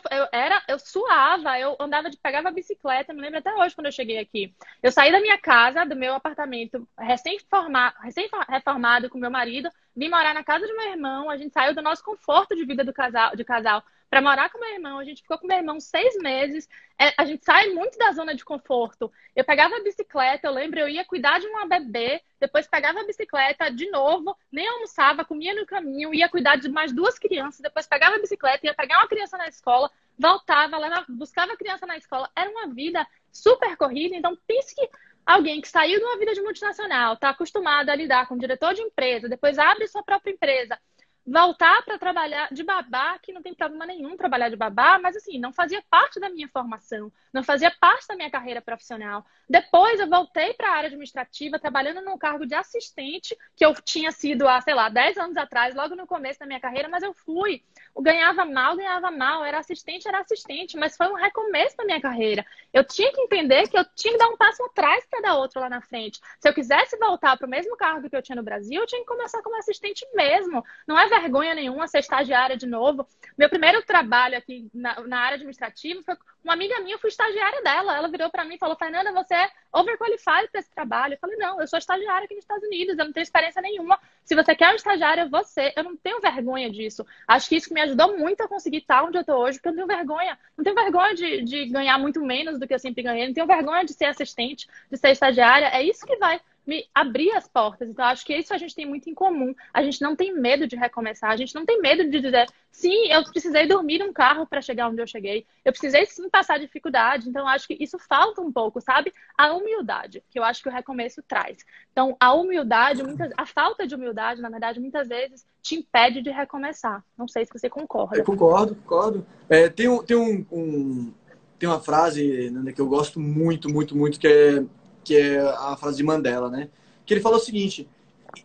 [0.09, 3.87] eu, era, eu suava, eu andava de pegava a bicicleta, me lembro até hoje quando
[3.87, 4.55] eu cheguei aqui.
[4.81, 10.07] Eu saí da minha casa, do meu apartamento, recém-reformado recém -reformado com meu marido, vim
[10.07, 12.93] morar na casa de meu irmão, a gente saiu do nosso conforto de vida do
[12.93, 13.83] casal, de casal
[14.15, 14.97] para morar com meu irmão.
[14.97, 16.69] A gente ficou com meu irmão seis meses.
[16.97, 19.11] É, a gente sai muito da zona de conforto.
[19.35, 23.05] Eu pegava a bicicleta, eu lembro, eu ia cuidar de uma bebê, depois pegava a
[23.05, 27.87] bicicleta de novo, nem almoçava, comia no caminho, ia cuidar de mais duas crianças, depois
[27.87, 31.97] pegava a bicicleta, ia pegar uma criança na escola, voltava, levava, buscava a criança na
[31.97, 32.29] escola.
[32.33, 34.15] Era uma vida super corrida.
[34.15, 34.89] Então, pense que
[35.25, 38.81] alguém que saiu de uma vida de multinacional, está acostumado a lidar com diretor de
[38.81, 40.79] empresa, depois abre sua própria empresa
[41.25, 45.39] voltar para trabalhar de babá, que não tem problema nenhum trabalhar de babá, mas assim,
[45.39, 49.25] não fazia parte da minha formação, não fazia parte da minha carreira profissional.
[49.47, 54.09] Depois eu voltei para a área administrativa, trabalhando no cargo de assistente, que eu tinha
[54.09, 57.13] sido há, sei lá, 10 anos atrás, logo no começo da minha carreira, mas eu
[57.13, 57.61] fui.
[57.93, 61.99] Eu ganhava mal, ganhava mal, era assistente, era assistente, mas foi um recomeço da minha
[61.99, 62.45] carreira.
[62.71, 65.59] Eu tinha que entender que eu tinha que dar um passo atrás para dar outro
[65.59, 66.21] lá na frente.
[66.39, 69.01] Se eu quisesse voltar para o mesmo cargo que eu tinha no Brasil, eu tinha
[69.01, 70.63] que começar como assistente mesmo.
[70.87, 73.05] Não é vergonha nenhuma ser estagiária de novo.
[73.37, 77.24] Meu primeiro trabalho aqui na, na área administrativa foi uma amiga minha, eu fui estagiária
[77.63, 77.97] dela.
[77.97, 81.13] Ela virou para mim e falou: Fernanda, você é overqualified para esse trabalho.
[81.13, 83.99] Eu falei: não, eu sou estagiária aqui nos Estados Unidos, eu não tenho experiência nenhuma.
[84.23, 85.73] Se você quer um estagiário, é você.
[85.75, 87.05] Eu não tenho vergonha disso.
[87.27, 89.73] Acho que isso me ajudou muito a conseguir estar onde eu estou hoje, porque eu
[89.73, 90.37] não tenho vergonha.
[90.57, 93.27] Não tenho vergonha de, de ganhar muito menos do que eu sempre ganhei.
[93.27, 95.67] Não tenho vergonha de ser assistente, de ser estagiária.
[95.67, 97.89] É isso que vai me abrir as portas.
[97.89, 99.53] Então, acho que isso a gente tem muito em comum.
[99.73, 103.07] A gente não tem medo de recomeçar, a gente não tem medo de dizer, sim,
[103.11, 107.29] eu precisei dormir num carro para chegar onde eu cheguei, eu precisei sim passar dificuldade.
[107.29, 109.13] Então, acho que isso falta um pouco, sabe?
[109.37, 111.57] A humildade, que eu acho que o recomeço traz.
[111.91, 116.29] Então, a humildade, muitas, a falta de humildade, na verdade, muitas vezes te impede de
[116.29, 117.03] recomeçar.
[117.17, 118.17] Não sei se você concorda.
[118.17, 119.25] Eu concordo, concordo.
[119.49, 121.13] É, tem um, tem um, um
[121.57, 124.63] tem uma frase né, que eu gosto muito, muito, muito, que é
[125.05, 126.67] que é a frase de Mandela, né?
[127.05, 127.87] Que ele falou o seguinte: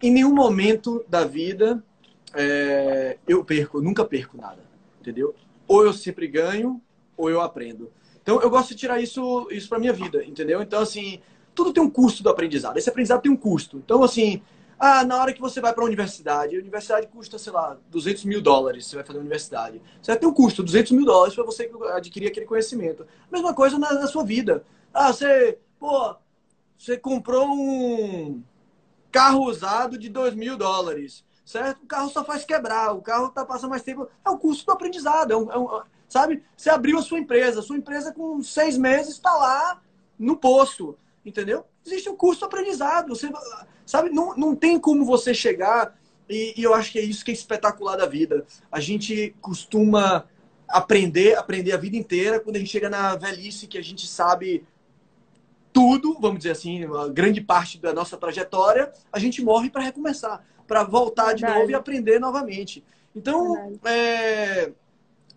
[0.01, 1.83] em nenhum momento da vida
[2.35, 4.63] é, eu perco, nunca perco nada,
[5.01, 5.35] entendeu?
[5.67, 6.81] Ou eu sempre ganho,
[7.17, 7.91] ou eu aprendo.
[8.23, 10.61] Então eu gosto de tirar isso, isso para minha vida, entendeu?
[10.63, 11.21] Então assim,
[11.55, 12.77] tudo tem um custo do aprendizado.
[12.77, 13.79] Esse aprendizado tem um custo.
[13.79, 14.43] Então assim,
[14.79, 18.25] ah, na hora que você vai para a universidade, a universidade custa, sei lá, 200
[18.25, 19.81] mil dólares, você vai fazer a universidade.
[20.01, 23.07] Você vai ter um custo, 200 mil dólares para você adquirir aquele conhecimento.
[23.31, 24.63] Mesma coisa na, na sua vida.
[24.93, 26.17] Ah, você, pô,
[26.81, 28.43] você comprou um
[29.13, 31.83] carro usado de 2 mil dólares, certo?
[31.83, 34.09] O carro só faz quebrar, o carro tá passando mais tempo.
[34.25, 36.43] É o custo do aprendizado, é um, é um, sabe?
[36.57, 39.83] Você abriu a sua empresa, sua empresa com seis meses está lá
[40.19, 41.67] no posto, entendeu?
[41.85, 43.31] Existe um custo do aprendizado, você,
[43.85, 44.09] sabe?
[44.09, 45.95] Não, não tem como você chegar,
[46.31, 48.47] e, e eu acho que é isso que é espetacular da vida.
[48.73, 50.25] A gente costuma
[50.67, 54.65] aprender, aprender a vida inteira, quando a gente chega na velhice, que a gente sabe
[55.73, 60.45] tudo, vamos dizer assim, uma grande parte da nossa trajetória, a gente morre para recomeçar,
[60.67, 61.53] para voltar Verdade.
[61.53, 62.85] de novo e aprender novamente.
[63.15, 64.73] Então, é,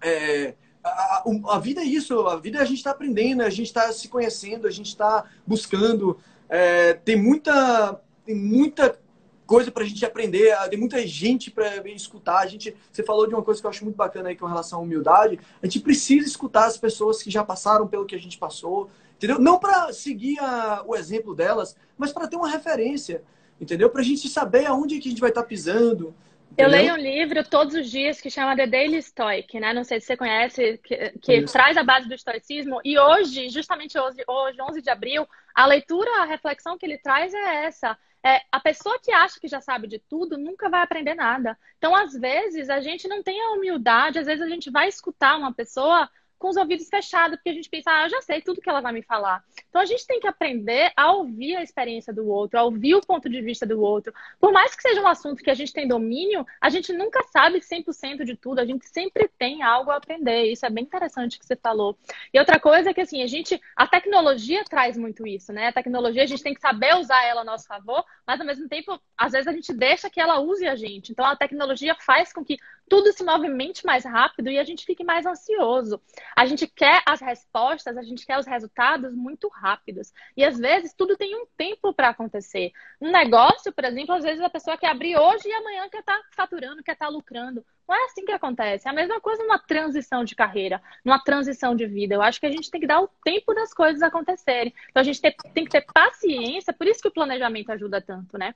[0.01, 3.91] é, a, a, vida é isso, a vida a gente está aprendendo, a gente está
[3.91, 6.19] se conhecendo, a gente está buscando.
[6.49, 8.99] É, tem muita, tem muita
[9.45, 12.39] coisa para a gente aprender, tem muita gente para escutar.
[12.39, 14.79] A gente, você falou de uma coisa que eu acho muito bacana aí com relação
[14.79, 15.39] à humildade.
[15.61, 18.89] A gente precisa escutar as pessoas que já passaram pelo que a gente passou.
[19.23, 19.39] Entendeu?
[19.39, 23.23] Não para seguir a, o exemplo delas, mas para ter uma referência,
[23.59, 23.89] entendeu?
[23.89, 26.13] Para a gente saber aonde que a gente vai estar tá pisando.
[26.51, 26.65] Entendeu?
[26.65, 29.71] Eu leio um livro todos os dias que chama The Daily Stoic, né?
[29.71, 32.81] Não sei se você conhece, que, que traz a base do estoicismo.
[32.83, 37.33] E hoje, justamente hoje, hoje, 11 de abril, a leitura, a reflexão que ele traz
[37.33, 37.97] é essa.
[38.25, 41.57] É, a pessoa que acha que já sabe de tudo nunca vai aprender nada.
[41.77, 45.37] Então, às vezes, a gente não tem a humildade, às vezes a gente vai escutar
[45.37, 46.09] uma pessoa
[46.43, 48.81] com os ouvidos fechados, porque a gente pensa, ah, eu já sei tudo que ela
[48.81, 49.41] vai me falar.
[49.69, 53.01] Então a gente tem que aprender a ouvir a experiência do outro, a ouvir o
[53.01, 54.13] ponto de vista do outro.
[54.41, 57.61] Por mais que seja um assunto que a gente tem domínio, a gente nunca sabe
[57.61, 60.51] 100% de tudo, a gente sempre tem algo a aprender.
[60.51, 61.97] Isso é bem interessante que você falou.
[62.33, 65.67] E outra coisa é que assim, a gente, a tecnologia traz muito isso, né?
[65.67, 68.67] A tecnologia a gente tem que saber usar ela a nosso favor, mas ao mesmo
[68.67, 71.13] tempo, às vezes a gente deixa que ela use a gente.
[71.13, 72.57] Então a tecnologia faz com que
[72.89, 76.01] tudo se movimente mais rápido e a gente fique mais ansioso.
[76.35, 80.11] A gente quer as respostas, a gente quer os resultados muito rápidos.
[80.35, 82.71] E às vezes tudo tem um tempo para acontecer.
[83.01, 86.17] Um negócio, por exemplo, às vezes a pessoa quer abrir hoje e amanhã quer estar
[86.17, 87.65] tá faturando, quer estar tá lucrando.
[87.87, 88.87] Não é assim que acontece.
[88.87, 92.15] É a mesma coisa numa transição de carreira, numa transição de vida.
[92.15, 94.73] Eu acho que a gente tem que dar o tempo das coisas acontecerem.
[94.89, 95.33] Então a gente tem,
[95.65, 98.55] que ter paciência, por isso que o planejamento ajuda tanto, né?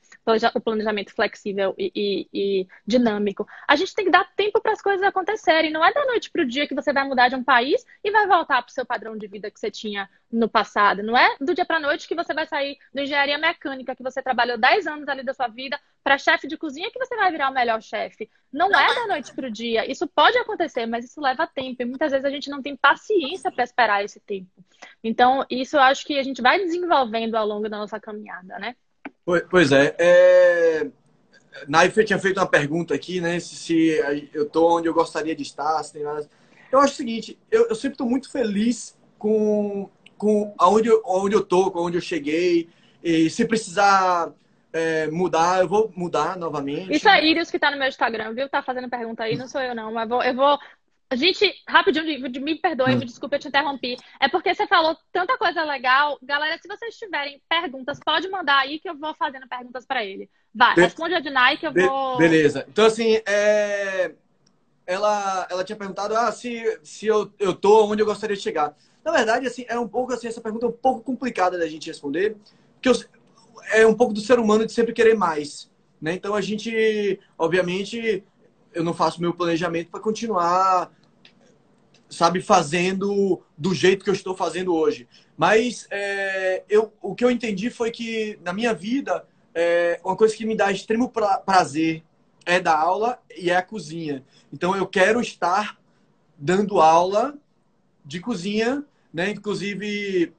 [0.56, 3.48] O planejamento flexível e, e, e dinâmico.
[3.68, 5.72] A gente tem que dar tempo para as coisas acontecerem.
[5.72, 8.12] Não é da noite para o dia que você vai mudar de um país e
[8.12, 11.02] vai voltar para o seu padrão de vida que você tinha no passado.
[11.02, 14.22] Não é do dia para noite que você vai sair da engenharia mecânica, que você
[14.22, 17.50] trabalhou 10 anos ali da sua vida, para chefe de cozinha, que você vai virar
[17.50, 18.30] o melhor chefe.
[18.52, 19.90] Não é da noite para o dia.
[19.90, 21.82] Isso pode acontecer, mas isso leva tempo.
[21.82, 24.50] E muitas vezes a gente não tem paciência para esperar esse tempo.
[25.04, 28.76] Então, isso eu acho que a gente vai desenvolvendo ao longo da nossa caminhada, né?
[29.50, 29.96] Pois é.
[30.00, 30.88] é...
[31.68, 33.40] Naif tinha feito uma pergunta aqui, né?
[33.40, 36.30] Se, se eu estou onde eu gostaria de estar, se tem nada.
[36.72, 41.36] Eu acho o seguinte, eu, eu sempre estou muito feliz com, com aonde, eu, aonde
[41.36, 42.70] eu tô, com onde eu cheguei.
[43.03, 44.34] E se precisar
[44.74, 46.93] é, mudar, eu vou mudar novamente.
[46.93, 48.49] Isso é Irius que tá no meu Instagram, viu?
[48.49, 50.59] Tá fazendo pergunta aí, não sou eu não, mas vou, eu vou.
[51.13, 52.05] Gente, rapidinho,
[52.41, 52.97] me perdoe, hum.
[52.97, 53.95] me desculpe, eu te interrompi.
[54.20, 56.20] É porque você falou tanta coisa legal.
[56.22, 60.30] Galera, se vocês tiverem perguntas, pode mandar aí que eu vou fazendo perguntas para ele.
[60.53, 62.18] Vai, Be responde a Dinai que eu vou.
[62.18, 62.65] Beleza.
[62.68, 64.11] Então, assim, é...
[64.86, 68.76] ela, ela tinha perguntado ah, se, se eu, eu tô onde eu gostaria de chegar.
[69.08, 71.88] Na verdade, assim, é um pouco assim, essa pergunta é um pouco complicada da gente
[71.88, 72.36] responder,
[72.74, 73.08] porque
[73.72, 75.72] é um pouco do ser humano de sempre querer mais.
[76.01, 76.12] Né?
[76.12, 78.22] Então a gente, obviamente,
[78.74, 80.91] eu não faço meu planejamento para continuar,
[82.10, 85.08] sabe, fazendo do jeito que eu estou fazendo hoje.
[85.38, 90.36] Mas é, eu, o que eu entendi foi que na minha vida, é, uma coisa
[90.36, 92.03] que me dá extremo pra, prazer
[92.45, 94.22] é dar aula e é a cozinha.
[94.51, 95.80] Então eu quero estar
[96.38, 97.38] dando aula
[98.03, 99.32] de cozinha, né?
[99.32, 100.34] Inclusive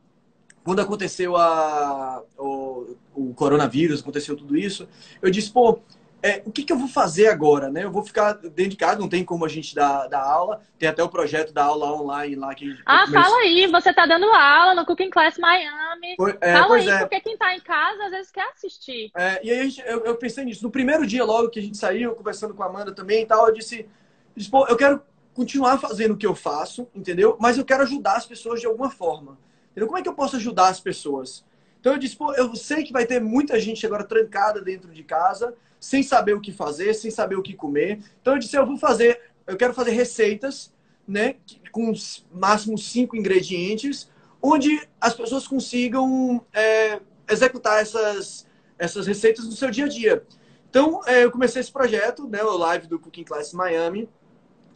[0.68, 4.86] quando aconteceu a, o, o, coronavírus, aconteceu tudo isso,
[5.22, 5.80] eu disse, pô,
[6.22, 7.84] é, o que, que, eu vou fazer agora, né?
[7.84, 10.88] Eu vou ficar dentro de casa, não tem como a gente dar, dar aula, tem
[10.88, 12.76] até o projeto da aula online lá que.
[12.84, 16.16] Ah, fala aí, você tá dando aula no Cooking Class Miami.
[16.40, 16.98] É, fala aí, é.
[16.98, 19.10] porque quem tá em casa às vezes quer assistir.
[19.16, 20.64] É, e aí gente, eu, eu, pensei nisso.
[20.64, 23.46] No primeiro dia, logo que a gente saiu, conversando com a Amanda também e tal,
[23.46, 23.88] eu disse,
[24.36, 25.00] disse pô, eu quero
[25.38, 27.36] continuar fazendo o que eu faço, entendeu?
[27.38, 29.38] Mas eu quero ajudar as pessoas de alguma forma.
[29.70, 29.86] Entendeu?
[29.86, 31.44] Como é que eu posso ajudar as pessoas?
[31.78, 35.04] Então eu disse, pô, eu sei que vai ter muita gente agora trancada dentro de
[35.04, 38.00] casa, sem saber o que fazer, sem saber o que comer.
[38.20, 40.72] Então eu disse, eu vou fazer, eu quero fazer receitas,
[41.06, 41.36] né,
[41.70, 41.92] com
[42.32, 44.10] máximo cinco ingredientes,
[44.42, 46.98] onde as pessoas consigam é,
[47.30, 48.44] executar essas,
[48.76, 50.24] essas receitas no seu dia a dia.
[50.68, 54.08] Então é, eu comecei esse projeto, né, o live do Cooking Class Miami,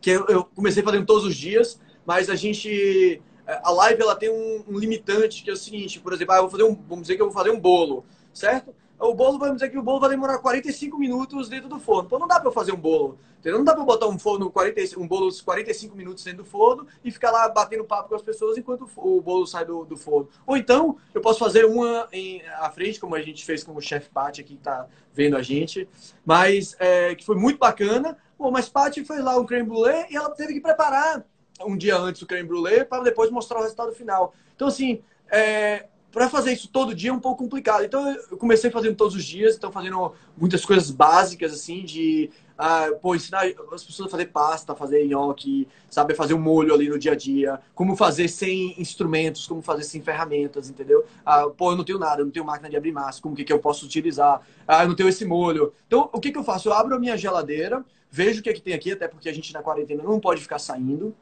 [0.02, 4.28] que eu, comecei fazendo todos os dias, mas a gente é, a live ela tem
[4.28, 7.02] um, um, limitante que é o seguinte, por exemplo, ah, eu vou fazer um, vamos
[7.02, 8.74] dizer que eu vou fazer um bolo, certo?
[8.98, 12.04] O bolo, vamos dizer que o bolo vai demorar 45 minutos dentro do forno.
[12.06, 13.18] Então não dá para eu fazer um bolo.
[13.40, 13.58] Entendeu?
[13.58, 17.10] Não dá para botar um forno 40, um bolo 45 minutos dentro do forno e
[17.10, 20.28] ficar lá batendo papo com as pessoas enquanto o bolo sai do, do forno.
[20.46, 23.80] Ou então eu posso fazer uma em, à frente, como a gente fez com o
[23.80, 25.88] chefe Paty aqui que está vendo a gente,
[26.24, 28.16] mas é, que foi muito bacana.
[28.42, 31.24] Pô, mas Paty foi lá um creme brulee e ela teve que preparar
[31.64, 34.34] um dia antes o creme brulee para depois mostrar o resultado final.
[34.56, 37.84] Então, assim, é, para fazer isso todo dia é um pouco complicado.
[37.84, 42.88] Então, eu comecei fazendo todos os dias, então fazendo muitas coisas básicas, assim, de ah,
[43.00, 46.98] pô, ensinar as pessoas a fazer pasta, fazer nhoque, saber fazer um molho ali no
[46.98, 51.04] dia a dia, como fazer sem instrumentos, como fazer sem ferramentas, entendeu?
[51.24, 53.44] Ah, pô, eu não tenho nada, eu não tenho máquina de abrir massa, como que,
[53.44, 54.42] que eu posso utilizar?
[54.66, 55.72] Ah, eu não tenho esse molho.
[55.86, 56.68] Então, o que, que eu faço?
[56.68, 59.32] Eu abro a minha geladeira, vejo o que, é que tem aqui, até porque a
[59.32, 61.16] gente na quarentena não pode ficar saindo,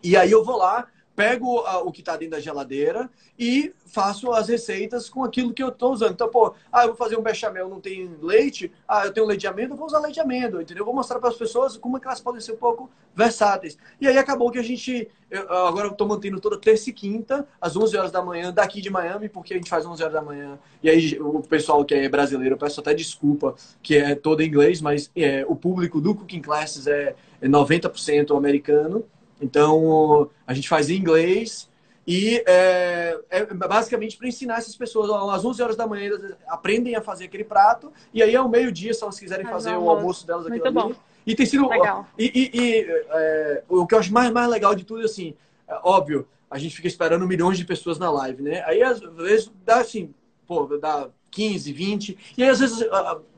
[0.00, 4.48] e aí eu vou lá, pego o que está dentro da geladeira e faço as
[4.48, 6.12] receitas com aquilo que eu estou usando.
[6.12, 9.40] Então, pô, ah, eu vou fazer um bechamel, não tem leite, ah, eu tenho leite
[9.40, 10.84] de amêndoa, vou usar leite de amêndoa, entendeu?
[10.84, 13.76] Vou mostrar para as pessoas como é que elas podem ser um pouco versáteis.
[14.00, 17.46] E aí acabou que a gente, eu, agora eu estou mantendo toda terça e quinta,
[17.60, 20.22] às 11 horas da manhã, daqui de Miami, porque a gente faz 11 horas da
[20.22, 20.58] manhã.
[20.82, 24.46] E aí o pessoal que é brasileiro, eu peço até desculpa, que é todo em
[24.46, 29.04] inglês, mas é, o público do Cooking Classes é, é 90% americano.
[29.40, 31.70] Então, a gente faz em inglês
[32.06, 35.10] e é, é basicamente para ensinar essas pessoas.
[35.32, 37.92] Às 11 horas da manhã, elas aprendem a fazer aquele prato.
[38.12, 40.96] E aí, ao meio-dia, se elas quiserem fazer o almoço delas aqui ali.
[41.26, 41.68] E tem sido.
[41.68, 42.06] Legal.
[42.18, 45.34] E, e, e é, o que eu acho mais, mais legal de tudo, assim,
[45.68, 48.62] é, óbvio, a gente fica esperando milhões de pessoas na live, né?
[48.66, 50.12] Aí, às vezes, dá assim,
[50.46, 52.18] pô, dá 15, 20.
[52.36, 52.84] E aí, às vezes,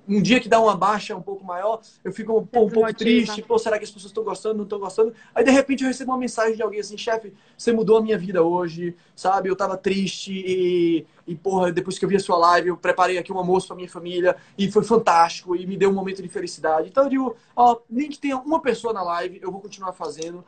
[0.09, 3.43] um dia que dá uma baixa um pouco maior, eu fico pô, um pouco triste.
[3.43, 5.15] Pô, será que as pessoas estão gostando, não estão gostando?
[5.35, 8.19] Aí, de repente, eu recebo uma mensagem de alguém assim, chefe, você mudou a minha
[8.19, 9.49] vida hoje, sabe?
[9.49, 13.19] Eu tava triste e, e, porra, depois que eu vi a sua live, eu preparei
[13.19, 16.29] aqui um almoço pra minha família e foi fantástico e me deu um momento de
[16.29, 16.89] felicidade.
[16.89, 20.45] Então, eu digo, ó, nem que tenha uma pessoa na live, eu vou continuar fazendo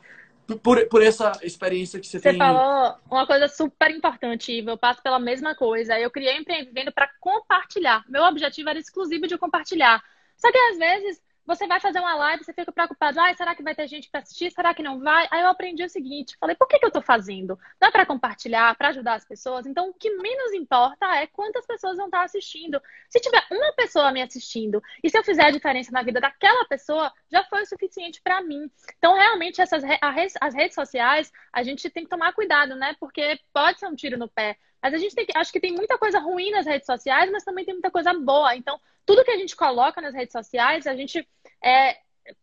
[0.63, 2.33] por, por essa experiência que você, você tem.
[2.33, 4.71] Você falou uma coisa super importante, Ivo.
[4.71, 5.99] Eu passo pela mesma coisa.
[5.99, 8.05] Eu criei Empreendendo para compartilhar.
[8.09, 10.03] Meu objetivo era exclusivo de compartilhar.
[10.37, 13.63] Só que às vezes você vai fazer uma live, você fica preocupado, ah, será que
[13.63, 14.51] vai ter gente para assistir?
[14.51, 15.29] Será que não vai?
[15.31, 17.59] Aí eu aprendi o seguinte, falei, por que, que eu estou fazendo?
[17.81, 19.67] Não é para compartilhar, para ajudar as pessoas?
[19.67, 22.81] Então, o que menos importa é quantas pessoas vão estar assistindo.
[23.09, 26.65] Se tiver uma pessoa me assistindo e se eu fizer a diferença na vida daquela
[26.67, 28.71] pessoa, já foi o suficiente para mim.
[28.99, 32.97] Então, realmente, essas as redes sociais, a gente tem que tomar cuidado, né?
[32.99, 34.57] Porque pode ser um tiro no pé.
[34.85, 37.43] Mas a gente tem que, acho que tem muita coisa ruim nas redes sociais, mas
[37.43, 38.55] também tem muita coisa boa.
[38.55, 41.27] Então, tudo que a gente coloca nas redes sociais, a gente
[41.65, 41.97] é,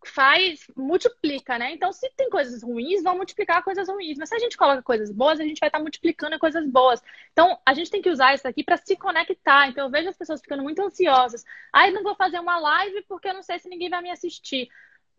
[0.04, 1.72] faz, multiplica, né?
[1.72, 4.18] Então, se tem coisas ruins, vão multiplicar coisas ruins.
[4.18, 7.00] Mas se a gente coloca coisas boas, a gente vai estar tá multiplicando coisas boas.
[7.32, 9.68] Então, a gente tem que usar isso aqui para se conectar.
[9.68, 11.46] Então, eu vejo as pessoas ficando muito ansiosas.
[11.72, 14.10] Ai, ah, não vou fazer uma live porque eu não sei se ninguém vai me
[14.10, 14.68] assistir.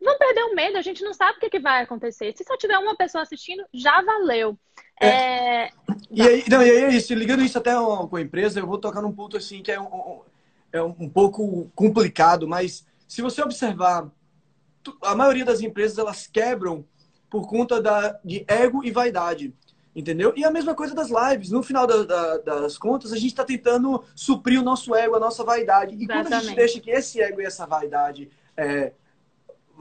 [0.00, 2.34] Não perder o medo, a gente não sabe o que, que vai acontecer.
[2.36, 4.58] Se só tiver uma pessoa assistindo, já valeu.
[5.00, 5.06] É...
[5.08, 5.70] É...
[6.10, 8.78] E, aí, não, e aí é isso, ligando isso até com a empresa, eu vou
[8.78, 10.20] tocar num ponto assim que é um,
[10.72, 14.10] é um pouco complicado, mas se você observar
[15.02, 16.84] a maioria das empresas elas quebram
[17.30, 19.54] por conta da, de ego e vaidade.
[19.94, 20.32] Entendeu?
[20.36, 21.50] E a mesma coisa das lives.
[21.50, 25.20] No final da, da, das contas, a gente está tentando suprir o nosso ego, a
[25.20, 25.94] nossa vaidade.
[25.94, 26.28] E Exatamente.
[26.28, 28.92] quando a gente deixa que esse ego e essa vaidade é,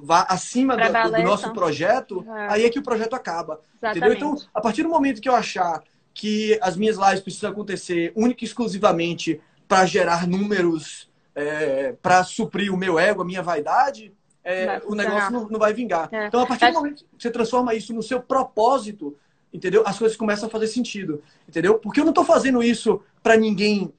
[0.01, 2.47] vá acima do, do, nosso projeto, é.
[2.49, 3.61] aí é que o projeto acaba.
[3.83, 4.13] Entendeu?
[4.13, 5.83] Então, a partir do momento que eu achar
[6.13, 12.73] que as minhas lives precisam acontecer única e exclusivamente para gerar números, é, para suprir
[12.73, 16.09] o meu ego, a minha vaidade, é, o negócio não, não, vai vingar.
[16.11, 16.27] É.
[16.27, 19.15] Então, a partir do momento que você transforma isso no seu propósito,
[19.53, 19.83] entendeu?
[19.85, 21.77] As coisas começam a fazer sentido, entendeu?
[21.77, 23.93] Porque eu não estou fazendo isso para ninguém,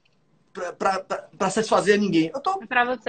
[0.79, 2.31] para satisfazer ninguém.
[2.33, 2.61] Eu estou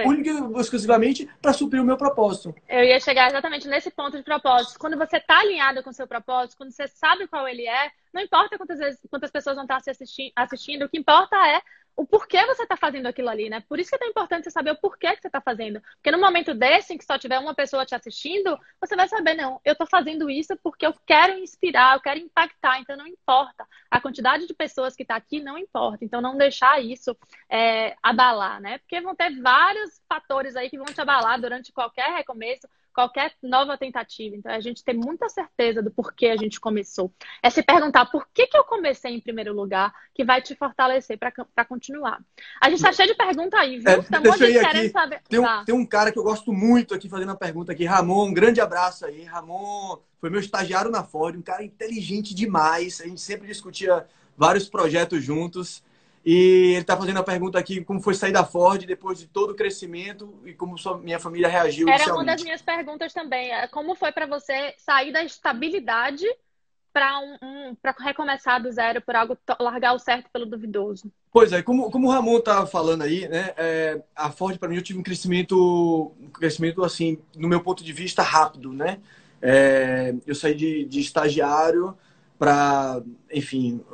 [0.06, 2.54] única e exclusivamente para suprir o meu propósito.
[2.68, 4.78] Eu ia chegar exatamente nesse ponto de propósito.
[4.78, 8.22] Quando você está alinhado com o seu propósito, quando você sabe qual ele é, não
[8.22, 11.60] importa quantas, vezes, quantas pessoas vão estar se assistindo, o que importa é
[11.96, 13.62] o porquê você está fazendo aquilo ali, né?
[13.68, 15.80] Por isso que é tão importante você saber o porquê que você está fazendo.
[15.94, 19.34] Porque no momento desse, em que só tiver uma pessoa te assistindo, você vai saber,
[19.34, 23.66] não, eu estou fazendo isso porque eu quero inspirar, eu quero impactar, então não importa.
[23.90, 26.04] A quantidade de pessoas que está aqui não importa.
[26.04, 27.16] Então não deixar isso
[27.48, 28.78] é, abalar, né?
[28.78, 33.76] Porque vão ter vários fatores aí que vão te abalar durante qualquer recomeço, qualquer nova
[33.76, 34.36] tentativa.
[34.36, 37.12] Então, é a gente ter muita certeza do porquê a gente começou.
[37.42, 41.18] É se perguntar por que, que eu comecei em primeiro lugar, que vai te fortalecer
[41.18, 42.22] para continuar.
[42.60, 43.90] A gente está cheio de pergunta aí, viu?
[43.90, 45.20] É, tem um monte de querendo saber.
[45.28, 45.64] Tem um, tá.
[45.64, 48.28] tem um cara que eu gosto muito aqui fazendo a pergunta aqui, Ramon.
[48.28, 49.24] Um grande abraço aí.
[49.24, 53.00] Ramon foi meu estagiário na Ford, um cara inteligente demais.
[53.00, 55.82] A gente sempre discutia vários projetos juntos.
[56.24, 59.50] E ele está fazendo a pergunta aqui como foi sair da Ford depois de todo
[59.50, 61.86] o crescimento e como sua, minha família reagiu.
[61.88, 63.52] Era uma das minhas perguntas também.
[63.52, 66.24] É, como foi para você sair da estabilidade
[66.94, 71.12] para um, um para recomeçar do zero, por algo largar o certo pelo duvidoso?
[71.30, 73.52] Pois é, como, como o Ramon tá falando aí, né?
[73.56, 77.84] É, a Ford para mim eu tive um crescimento, um crescimento assim, no meu ponto
[77.84, 79.00] de vista rápido, né?
[79.42, 81.94] É, eu saí de, de estagiário
[82.38, 83.84] para, enfim,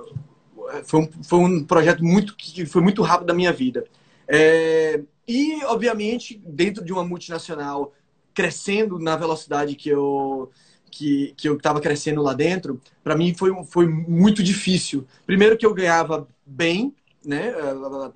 [0.85, 3.85] foi um, foi um projeto muito que foi muito rápido da minha vida.
[4.27, 7.93] É, e, obviamente, dentro de uma multinacional,
[8.35, 10.51] crescendo na velocidade que eu
[10.91, 15.07] que, que eu estava crescendo lá dentro, para mim foi, foi muito difícil.
[15.25, 16.95] Primeiro que eu ganhava bem,
[17.25, 17.55] né?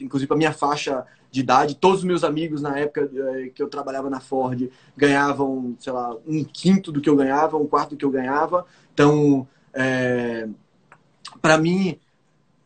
[0.00, 3.68] Inclusive a minha faixa de idade, todos os meus amigos na época é, que eu
[3.68, 7.96] trabalhava na Ford ganhavam, sei lá, um quinto do que eu ganhava, um quarto do
[7.96, 8.64] que eu ganhava.
[8.92, 10.48] Então, é,
[11.42, 11.98] para mim,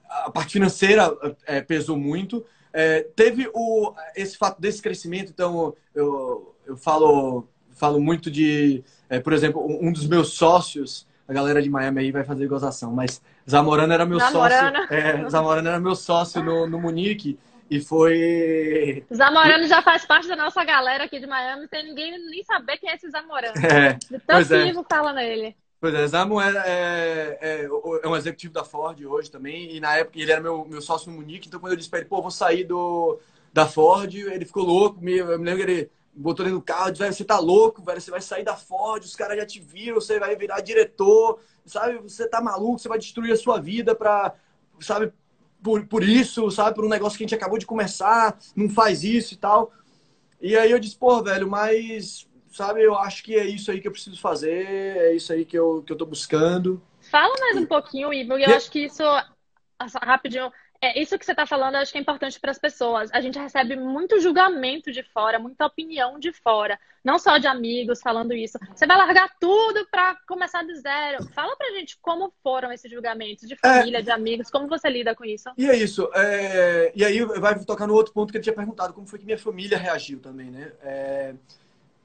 [0.09, 1.11] a parte financeira
[1.47, 2.45] é, pesou muito.
[2.73, 9.21] É, teve o, esse fato desse crescimento, então eu, eu falo, falo muito de, é,
[9.21, 13.23] por exemplo, um dos meus sócios, a galera de Miami aí vai fazer gozação, mas
[13.49, 14.79] Zamorano era meu Zamorano.
[14.79, 14.95] sócio.
[14.95, 17.39] É, Zamorano era meu sócio no, no Munique.
[17.71, 19.05] E foi.
[19.15, 22.89] Zamorano já faz parte da nossa galera aqui de Miami, sem ninguém nem saber quem
[22.89, 23.55] é esse Zamorano.
[23.59, 24.85] É, de tão vivo é.
[24.89, 25.55] fala nele.
[25.81, 27.65] Pois é, Zamo é, é, é,
[28.03, 31.09] é, um executivo da Ford hoje também, e na época ele era meu, meu sócio
[31.09, 33.21] no Munique, então quando eu disse pra ele, pô, vou sair do,
[33.53, 36.91] da Ford, ele ficou louco, me, eu me lembro que ele botou ele no carro,
[36.91, 40.01] disse, você tá louco, velho, você vai sair da Ford, os caras já te viram,
[40.01, 44.35] você vai virar diretor, sabe, você tá maluco, você vai destruir a sua vida pra,
[44.81, 45.13] sabe,
[45.63, 49.05] por, por isso, sabe, por um negócio que a gente acabou de começar, não faz
[49.05, 49.73] isso e tal.
[50.41, 52.28] E aí eu disse, pô, velho, mas
[52.59, 55.57] sabe, eu acho que é isso aí que eu preciso fazer, é isso aí que
[55.57, 56.83] eu, que eu tô buscando.
[57.09, 59.05] Fala mais um pouquinho, Ivo, eu acho que isso,
[60.03, 63.11] rapidinho, é, isso que você está falando, eu acho que é importante para as pessoas.
[63.13, 68.01] A gente recebe muito julgamento de fora, muita opinião de fora, não só de amigos
[68.01, 68.59] falando isso.
[68.75, 71.25] Você vai largar tudo para começar do zero.
[71.35, 74.03] Fala pra gente como foram esses julgamentos de família, é...
[74.03, 75.49] de amigos, como você lida com isso?
[75.57, 76.11] E é isso.
[76.13, 76.93] É...
[76.95, 79.39] E aí vai tocar no outro ponto que ele tinha perguntado, como foi que minha
[79.39, 80.73] família reagiu também, né?
[80.83, 81.35] É...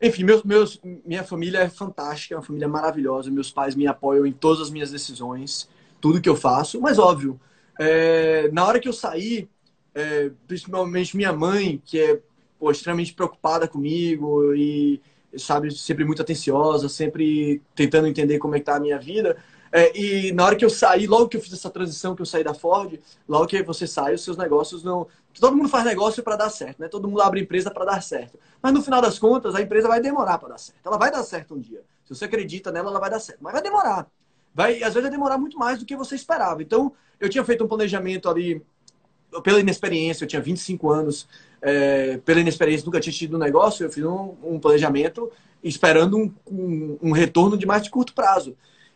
[0.01, 3.31] Enfim, meus, meus, minha família é fantástica, é uma família maravilhosa.
[3.31, 5.69] Meus pais me apoiam em todas as minhas decisões,
[6.01, 6.81] tudo que eu faço.
[6.81, 7.39] Mas, óbvio,
[7.79, 9.47] é, na hora que eu saí,
[9.95, 12.19] é, principalmente minha mãe, que é
[12.59, 15.01] pô, extremamente preocupada comigo e,
[15.37, 19.37] sabe, sempre muito atenciosa, sempre tentando entender como é que tá a minha vida,
[19.75, 22.27] É, e na hora que eu saí, logo que eu fiz essa transição, que eu
[22.27, 25.07] saí da Ford, logo que você sai, os seus negócios não.
[25.39, 26.87] Todo mundo faz negócio para dar certo, né?
[26.87, 28.37] Todo mundo abre empresa para dar certo.
[28.61, 30.85] Mas no final das contas, a empresa vai demorar para dar certo.
[30.85, 31.81] Ela vai dar certo um dia.
[32.05, 33.39] Se você acredita nela, ela vai dar certo.
[33.41, 34.05] Mas vai demorar.
[34.53, 36.61] Vai, às vezes vai demorar muito mais do que você esperava.
[36.61, 38.61] Então, eu tinha feito um planejamento ali
[39.41, 41.27] pela inexperiência, eu tinha 25 anos,
[41.59, 45.31] é, pela inexperiência, nunca tinha tido um negócio, eu fiz um, um planejamento
[45.63, 48.55] esperando um, um, um, retorno de mais de curto prazo.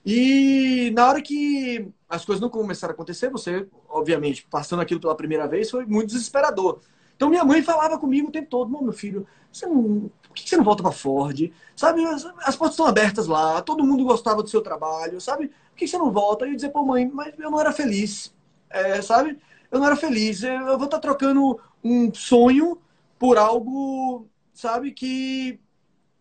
[0.09, 5.13] E na hora que as coisas não começaram a acontecer, você, obviamente, passando aquilo pela
[5.13, 6.79] primeira vez, foi muito desesperador.
[7.13, 10.55] Então minha mãe falava comigo o tempo todo, meu filho, você não, por que você
[10.55, 11.51] não volta para Ford?
[11.75, 15.49] Sabe, as, as, portas estão abertas lá, todo mundo gostava do seu trabalho, sabe?
[15.49, 16.45] Por que você não volta?
[16.45, 18.33] E eu dizia, pô mãe, mas eu não era feliz,
[18.69, 19.37] é, sabe?
[19.69, 22.77] Eu não era feliz, eu vou estar tá trocando um sonho
[23.19, 25.59] por algo, sabe, que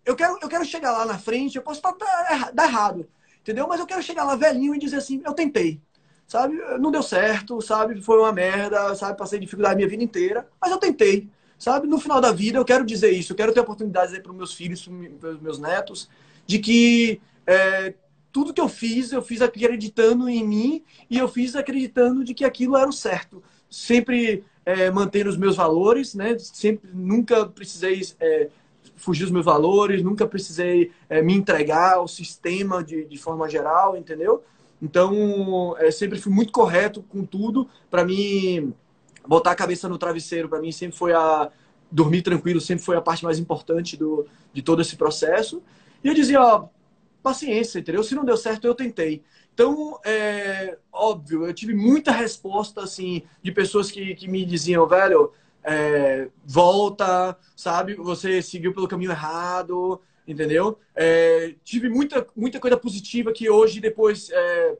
[0.04, 3.06] eu quero, eu quero chegar lá na frente, eu posso estar tá, dar errado,
[3.46, 3.68] entendeu?
[3.68, 5.80] Mas eu quero chegar lá velhinho e dizer assim, eu tentei,
[6.26, 6.56] sabe?
[6.80, 8.02] Não deu certo, sabe?
[8.02, 9.16] Foi uma merda, sabe?
[9.16, 11.86] Passei dificuldade minha vida inteira, mas eu tentei, sabe?
[11.86, 14.32] No final da vida, eu quero dizer isso, eu quero ter oportunidade de dizer para
[14.32, 14.90] os meus filhos,
[15.20, 16.08] para os meus netos,
[16.44, 17.94] de que é,
[18.32, 22.44] tudo que eu fiz, eu fiz acreditando em mim e eu fiz acreditando de que
[22.44, 23.40] aquilo era o certo.
[23.70, 26.36] Sempre é, manter os meus valores, né?
[26.38, 28.48] Sempre, nunca precisei é,
[28.96, 33.96] fugir dos meus valores, nunca precisei é, me entregar ao sistema de, de forma geral,
[33.96, 34.42] entendeu?
[34.80, 37.68] Então, é, sempre fui muito correto com tudo.
[37.90, 38.74] Para mim,
[39.26, 41.50] botar a cabeça no travesseiro, para mim, sempre foi a.
[41.88, 45.62] Dormir tranquilo sempre foi a parte mais importante do, de todo esse processo.
[46.02, 46.68] E eu dizia, ó,
[47.22, 48.02] paciência, entendeu?
[48.02, 49.22] Se não deu certo, eu tentei.
[49.54, 55.32] Então, é óbvio, eu tive muita resposta, assim, de pessoas que, que me diziam, velho,
[55.66, 57.94] é, volta, sabe?
[57.94, 60.78] Você seguiu pelo caminho errado, entendeu?
[60.94, 64.78] É, tive muita, muita coisa positiva que hoje, depois, é,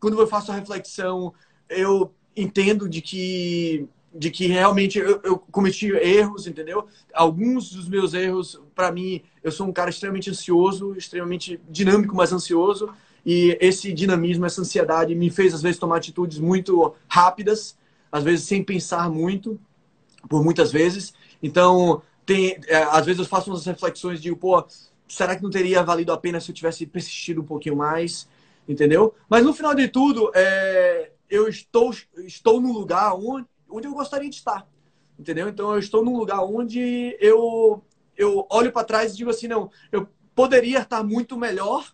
[0.00, 1.34] quando eu faço a reflexão,
[1.68, 6.86] eu entendo de que de que realmente eu, eu, cometi erros, entendeu?
[7.12, 12.32] Alguns dos meus erros, para mim, eu sou um cara extremamente ansioso, extremamente dinâmico, mas
[12.32, 12.88] ansioso.
[13.24, 17.76] E esse dinamismo, essa ansiedade me fez, às vezes, tomar atitudes muito rápidas,
[18.10, 19.60] às vezes sem pensar muito,
[20.28, 21.12] por muitas vezes.
[21.42, 24.64] Então, tem, é, às vezes eu faço umas reflexões de, pô,
[25.08, 28.28] será que não teria valido a pena se eu tivesse persistido um pouquinho mais?
[28.68, 29.14] Entendeu?
[29.28, 34.28] Mas no final de tudo, é, eu estou, estou num lugar onde, onde eu gostaria
[34.28, 34.66] de estar.
[35.18, 35.48] Entendeu?
[35.48, 37.82] Então eu estou num lugar onde eu,
[38.16, 41.92] eu olho para trás e digo assim: não, eu poderia estar muito melhor,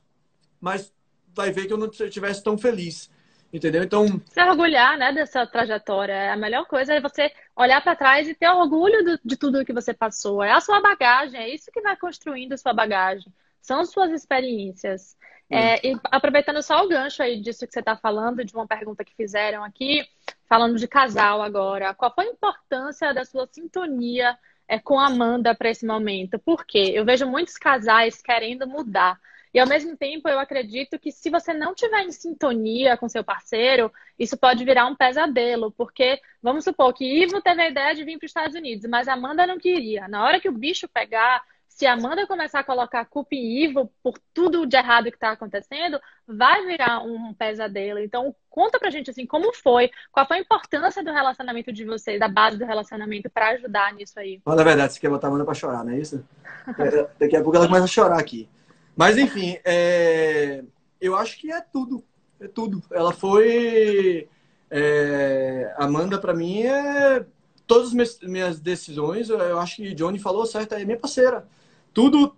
[0.60, 0.92] mas
[1.34, 3.10] vai ver que eu não estivesse tão feliz.
[3.54, 3.84] Entendeu?
[3.84, 4.20] Então.
[4.26, 6.32] Se orgulhar, né, dessa trajetória.
[6.32, 9.72] A melhor coisa é você olhar para trás e ter orgulho do, de tudo que
[9.72, 10.42] você passou.
[10.42, 13.32] É a sua bagagem, é isso que vai construindo a sua bagagem.
[13.60, 15.16] São suas experiências.
[15.48, 19.04] É, e aproveitando só o gancho aí disso que você está falando, de uma pergunta
[19.04, 20.04] que fizeram aqui,
[20.48, 24.36] falando de casal agora, qual foi a importância da sua sintonia
[24.66, 26.40] é, com a Amanda para esse momento?
[26.40, 26.90] Por quê?
[26.92, 29.20] Eu vejo muitos casais querendo mudar.
[29.54, 33.22] E ao mesmo tempo, eu acredito que se você não tiver em sintonia com seu
[33.22, 38.02] parceiro, isso pode virar um pesadelo, porque vamos supor que Ivo teve a ideia de
[38.02, 40.08] vir para os Estados Unidos, mas Amanda não queria.
[40.08, 43.62] Na hora que o bicho pegar, se a Amanda começar a colocar a culpa em
[43.62, 48.00] Ivo por tudo de errado que está acontecendo, vai virar um pesadelo.
[48.00, 52.18] Então, conta pra gente assim, como foi, qual foi a importância do relacionamento de vocês,
[52.18, 54.40] da base do relacionamento, para ajudar nisso aí.
[54.44, 56.24] Fala a verdade, você quer botar a Amanda para chorar, não é isso?
[56.78, 58.48] É, daqui a pouco ela começa a chorar aqui.
[58.96, 60.64] Mas, enfim, é...
[61.00, 62.04] eu acho que é tudo.
[62.40, 62.82] É tudo.
[62.90, 64.28] Ela foi.
[64.70, 65.74] É...
[65.78, 67.26] Amanda, para mim, é.
[67.66, 71.48] Todas as minhas decisões, eu acho que Johnny falou certo, é minha parceira.
[71.94, 72.36] Tudo.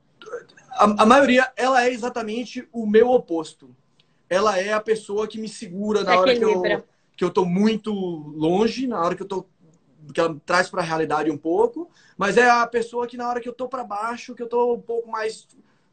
[0.70, 3.74] A, a maioria, ela é exatamente o meu oposto.
[4.30, 6.62] Ela é a pessoa que me segura na hora que eu,
[7.16, 9.46] que eu tô muito longe, na hora que eu tô
[10.12, 13.40] que ela traz para a realidade um pouco, mas é a pessoa que na hora
[13.40, 15.46] que eu tô para baixo, que eu tô um pouco mais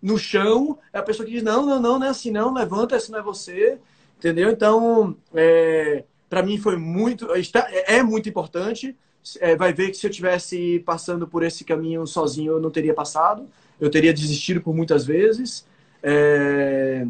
[0.03, 2.97] no chão, é a pessoa que diz, não, não, não, não é assim não, levanta,
[2.97, 3.79] esse não é você,
[4.17, 4.49] entendeu?
[4.49, 8.97] Então, é, para mim foi muito, está, é muito importante,
[9.39, 12.93] é, vai ver que se eu tivesse passando por esse caminho sozinho, eu não teria
[12.93, 13.47] passado,
[13.79, 15.65] eu teria desistido por muitas vezes,
[16.03, 17.07] é,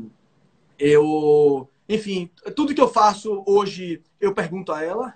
[0.77, 5.15] eu, enfim, tudo que eu faço hoje, eu pergunto a ela,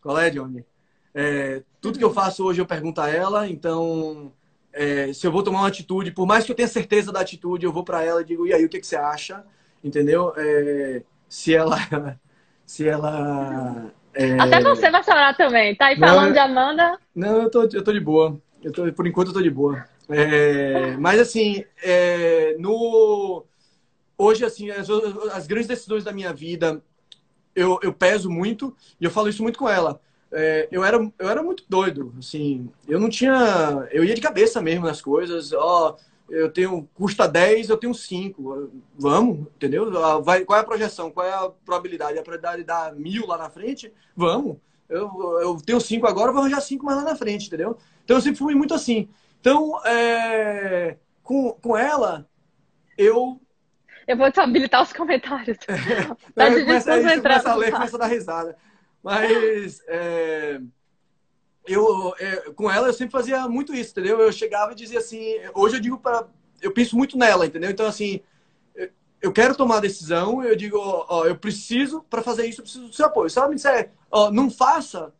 [0.00, 0.64] qual é, Johnny?
[1.12, 4.32] É, tudo que eu faço hoje eu pergunto a ela, então
[4.76, 7.64] é, se eu vou tomar uma atitude, por mais que eu tenha certeza da atitude,
[7.64, 9.42] eu vou para ela e digo, e aí, o que, que você acha?
[9.82, 10.34] Entendeu?
[10.36, 11.78] É, se ela...
[12.66, 13.92] Se ela...
[14.12, 14.40] É...
[14.40, 16.98] Até você vai chorar também, tá aí falando não, de Amanda.
[17.14, 18.40] Não, eu tô, eu tô de boa.
[18.60, 19.84] Eu tô, por enquanto eu tô de boa.
[20.08, 23.44] É, mas assim, é, no,
[24.18, 24.88] hoje, assim, as,
[25.32, 26.82] as, grandes decisões da minha vida,
[27.54, 30.00] eu, eu peso muito e eu falo isso muito com ela.
[30.38, 33.88] É, eu, era, eu era muito doido, assim, eu não tinha...
[33.90, 35.96] Eu ia de cabeça mesmo nas coisas, ó...
[36.28, 38.70] eu tenho custa 10, eu tenho 5.
[38.98, 39.90] Vamos, entendeu?
[40.22, 41.10] Vai, qual é a projeção?
[41.10, 42.18] Qual é a probabilidade?
[42.18, 43.92] A probabilidade de dar mil lá na frente?
[44.14, 44.56] Vamos.
[44.88, 45.08] Eu,
[45.40, 47.76] eu tenho 5 agora, vou arranjar 5 mais lá na frente, entendeu?
[48.04, 49.08] Então eu sempre fui muito assim.
[49.40, 52.28] Então, é, com, com ela,
[52.96, 53.40] eu.
[54.06, 55.58] Eu vou te habilitar os comentários.
[56.34, 58.56] tá começa, a começa a ler, começa a dar risada.
[59.06, 60.60] Mas é,
[61.64, 64.20] eu, é, com ela eu sempre fazia muito isso, entendeu?
[64.20, 66.26] Eu chegava e dizia assim, hoje eu digo para,
[66.60, 67.70] eu penso muito nela, entendeu?
[67.70, 68.20] Então assim,
[69.22, 72.88] eu quero tomar a decisão, eu digo, ó, eu preciso para fazer isso, eu preciso
[72.88, 73.30] do seu apoio.
[73.30, 75.14] Se ela me disser, ó, não faça,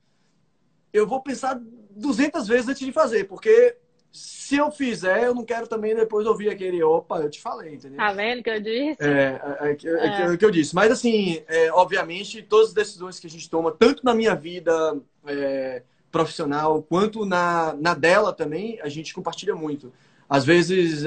[0.93, 1.57] eu vou pensar
[1.91, 3.77] 200 vezes antes de fazer, porque
[4.17, 7.99] se eu fizer, eu não quero também depois ouvir aquele, opa, eu te falei, entendeu?
[7.99, 8.97] Tá vendo que eu disse?
[9.01, 10.37] É, é, é, é, é.
[10.39, 10.75] que eu disse.
[10.75, 14.99] Mas, assim, é, obviamente, todas as decisões que a gente toma, tanto na minha vida
[15.27, 19.93] é, profissional, quanto na, na dela também, a gente compartilha muito.
[20.27, 21.05] Às vezes,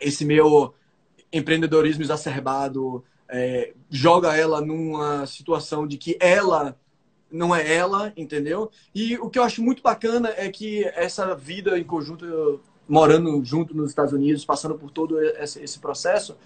[0.00, 0.74] esse meu
[1.32, 3.04] empreendedorismo exacerbado
[3.88, 6.76] joga ela numa situação de que ela
[7.30, 8.70] não é ela, entendeu?
[8.94, 13.76] E o que eu acho muito bacana é que essa vida em conjunto, morando junto
[13.76, 16.36] nos Estados Unidos, passando por todo esse processo,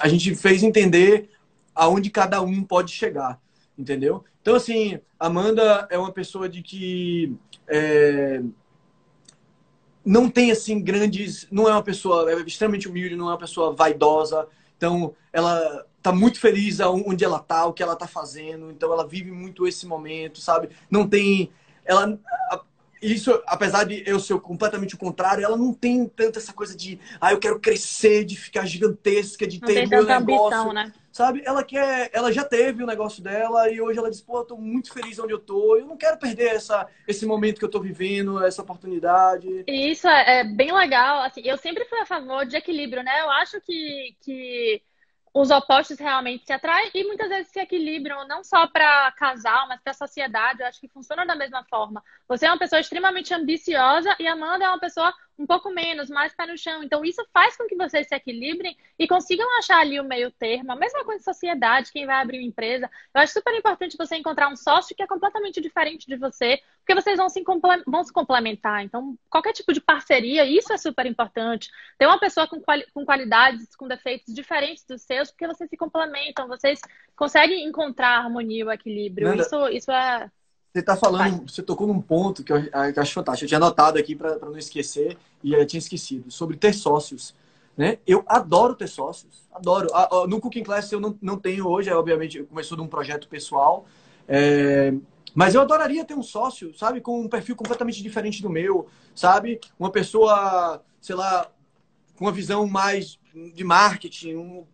[0.00, 1.30] a gente fez entender
[1.74, 3.40] aonde cada um pode chegar,
[3.76, 4.24] entendeu?
[4.40, 7.36] Então, assim, Amanda é uma pessoa de que
[7.68, 8.42] é,
[10.04, 11.46] não tem, assim, grandes...
[11.50, 12.30] Não é uma pessoa...
[12.30, 14.48] É extremamente humilde, não é uma pessoa vaidosa.
[14.76, 19.06] Então, ela tá muito feliz onde ela tá, o que ela tá fazendo, então ela
[19.06, 20.70] vive muito esse momento, sabe?
[20.90, 21.50] Não tem
[21.84, 22.18] ela
[23.02, 27.00] isso, apesar de eu ser completamente o contrário, ela não tem tanta essa coisa de,
[27.20, 30.46] ah, eu quero crescer, de ficar gigantesca, de não ter meu negócio.
[30.46, 30.92] Ambição, né?
[31.10, 31.42] Sabe?
[31.44, 34.56] Ela quer, ela já teve o negócio dela e hoje ela diz, pô, eu tô
[34.56, 37.80] muito feliz onde eu tô, eu não quero perder essa, esse momento que eu tô
[37.80, 39.64] vivendo, essa oportunidade.
[39.66, 43.20] E isso é, é bem legal, assim, eu sempre fui a favor de equilíbrio, né?
[43.20, 44.80] Eu acho que, que
[45.34, 49.80] os opostos realmente se atraem e muitas vezes se equilibram, não só para casal, mas
[49.80, 50.60] para a sociedade.
[50.60, 52.04] Eu acho que funciona da mesma forma.
[52.28, 56.34] Você é uma pessoa extremamente ambiciosa e Amanda é uma pessoa um pouco menos, mais
[56.34, 56.82] pé no chão.
[56.82, 60.72] Então, isso faz com que vocês se equilibrem e consigam achar ali o meio termo.
[60.72, 62.90] A mesma coisa em sociedade, quem vai abrir uma empresa.
[63.14, 66.94] Eu acho super importante você encontrar um sócio que é completamente diferente de você, porque
[66.94, 67.42] vocês vão se,
[67.86, 68.84] vão se complementar.
[68.84, 71.70] Então, qualquer tipo de parceria, isso é super importante.
[71.98, 75.76] Ter uma pessoa com, quali com qualidades, com defeitos diferentes dos seus, porque vocês se
[75.76, 76.80] complementam, vocês
[77.16, 79.34] conseguem encontrar a harmonia o equilíbrio.
[79.34, 80.30] Isso, isso é
[80.72, 83.44] você está falando, você tocou num ponto que eu, que eu acho fantástico.
[83.44, 87.34] Eu tinha anotado aqui para não esquecer e eu tinha esquecido sobre ter sócios.
[87.76, 87.98] Né?
[88.06, 89.88] Eu adoro ter sócios, adoro.
[90.28, 93.86] No Cooking Class eu não, não tenho hoje, é, obviamente, começou de um projeto pessoal,
[94.26, 94.94] é...
[95.34, 99.60] mas eu adoraria ter um sócio, sabe, com um perfil completamente diferente do meu, sabe?
[99.78, 101.50] Uma pessoa, sei lá,
[102.16, 103.18] com uma visão mais
[103.54, 104.66] de marketing, um,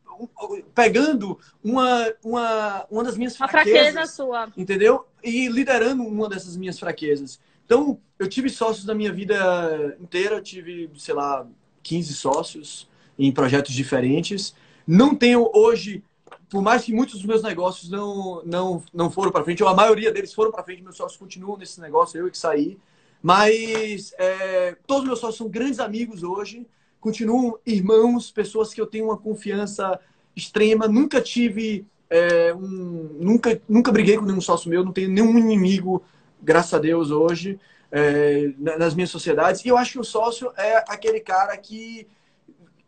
[0.74, 3.92] pegando uma, uma, uma das minhas fraquezas.
[3.92, 4.48] fraqueza sua.
[4.56, 5.06] Entendeu?
[5.22, 7.40] E liderando uma dessas minhas fraquezas.
[7.64, 11.46] Então, eu tive sócios na minha vida inteira, eu tive, sei lá,
[11.82, 12.88] 15 sócios
[13.18, 14.54] em projetos diferentes.
[14.86, 16.02] Não tenho hoje,
[16.48, 19.74] por mais que muitos dos meus negócios não, não, não foram para frente, ou a
[19.74, 22.78] maioria deles foram para frente, meus sócios continuam nesse negócio, eu que saí.
[23.22, 26.66] Mas é, todos os meus sócios são grandes amigos hoje
[27.01, 29.99] continuam irmãos, pessoas que eu tenho uma confiança
[30.34, 30.86] extrema.
[30.88, 36.03] Nunca tive é, um, nunca, nunca briguei com nenhum sócio meu, não tenho nenhum inimigo,
[36.42, 37.59] graças a Deus, hoje,
[37.90, 39.64] é, nas minhas sociedades.
[39.64, 42.07] E eu acho que o sócio é aquele cara que,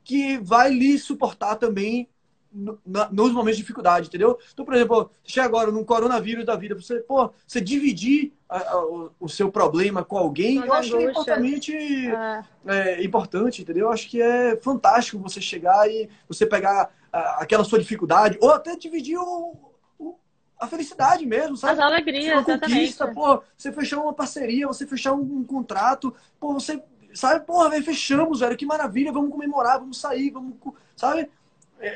[0.04, 2.08] que vai lhe suportar também
[2.52, 4.38] nos momentos de dificuldade, entendeu?
[4.52, 8.84] Então, por exemplo, chega agora num coronavírus da vida, você, pô, você dividir a, a,
[8.84, 12.44] o, o, seu problema com alguém, eu acho que é importante, é.
[12.66, 13.86] É, importante, entendeu?
[13.86, 18.50] Eu acho que é fantástico você chegar e você pegar a, aquela sua dificuldade, ou
[18.50, 19.56] até dividir o,
[19.96, 20.16] o,
[20.58, 21.74] a felicidade mesmo, sabe?
[21.74, 26.52] As alegrias, uma conquista, pô, você fechar uma parceria, você fechar um, um contrato, pô,
[26.52, 26.82] você,
[27.14, 30.56] sabe, porra, velho, fechamos, velho, que maravilha, vamos comemorar, vamos sair, vamos,
[30.96, 31.30] sabe?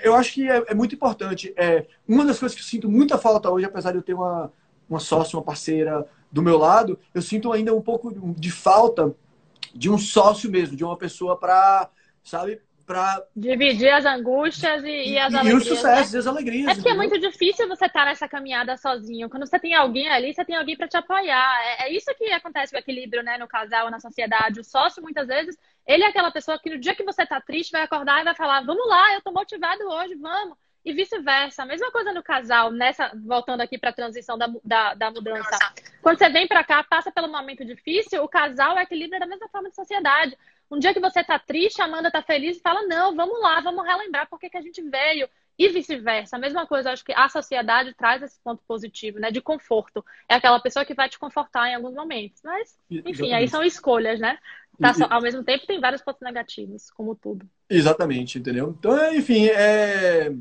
[0.03, 1.53] Eu acho que é, é, muito importante.
[1.57, 4.53] É, uma das coisas que eu sinto muita falta hoje, apesar de eu ter uma,
[4.89, 9.15] uma sócia, uma parceira do meu lado, eu sinto ainda um pouco de falta
[9.75, 11.89] de um sócio mesmo, de uma pessoa para,
[12.23, 15.67] sabe, para dividir as angústias e, e, as e alegrias.
[15.67, 16.19] E os sucessos né?
[16.19, 16.69] e as alegrias.
[16.69, 17.05] É porque entendeu?
[17.05, 19.29] é muito difícil você estar tá nessa caminhada sozinho.
[19.29, 21.65] Quando você tem alguém ali, você tem alguém para te apoiar.
[21.65, 24.61] É, é, isso que acontece com o equilíbrio, né, no casal, na sociedade.
[24.61, 25.57] O sócio, muitas vezes,
[25.87, 28.35] ele é aquela pessoa que no dia que você tá triste, vai acordar e vai
[28.35, 30.57] falar: vamos lá, eu tô motivado hoje, vamos.
[30.85, 31.63] E vice-versa.
[31.63, 35.57] A mesma coisa no casal, nessa, voltando aqui para a transição da, da, da, mudança.
[36.03, 39.71] Quando você vem para cá, passa pelo momento difícil, o casal equilibra da mesma forma
[39.71, 40.37] de sociedade.
[40.71, 43.61] Um dia que você tá triste, a Amanda tá feliz e fala: não, vamos lá,
[43.61, 45.29] vamos relembrar porque que a gente veio.
[45.57, 46.35] E vice-versa.
[46.35, 49.31] A mesma coisa, acho que a sociedade traz esse ponto positivo, né?
[49.31, 50.05] De conforto.
[50.29, 52.41] É aquela pessoa que vai te confortar em alguns momentos.
[52.43, 54.37] Mas, enfim, aí são escolhas, né?
[54.81, 57.49] Tá, e, ao mesmo tempo, tem vários pontos negativos, como tudo.
[57.71, 58.75] Exatamente, entendeu?
[58.77, 60.35] Então, enfim, é...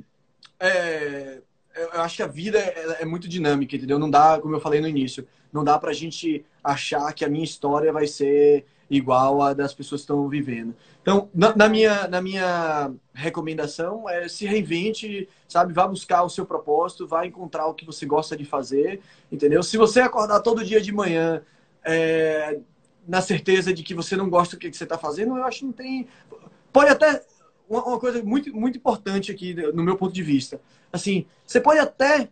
[0.60, 1.42] é...
[1.76, 3.98] Eu acho que a vida é, é muito dinâmica, entendeu?
[4.00, 7.44] Não dá, como eu falei no início, não dá pra gente achar que a minha
[7.44, 10.76] história vai ser igual a das pessoas que estão vivendo.
[11.02, 15.74] Então, na, na, minha, na minha recomendação, é se reinvente, sabe?
[15.74, 19.02] Vá buscar o seu propósito, vá encontrar o que você gosta de fazer,
[19.32, 19.64] entendeu?
[19.64, 21.42] Se você acordar todo dia de manhã
[21.84, 22.60] é,
[23.08, 25.66] na certeza de que você não gosta do que você está fazendo, eu acho que
[25.66, 26.08] não tem...
[26.72, 27.24] Pode até...
[27.70, 30.62] Uma, uma coisa muito, muito importante aqui, no meu ponto de vista.
[30.92, 32.30] Assim, você pode até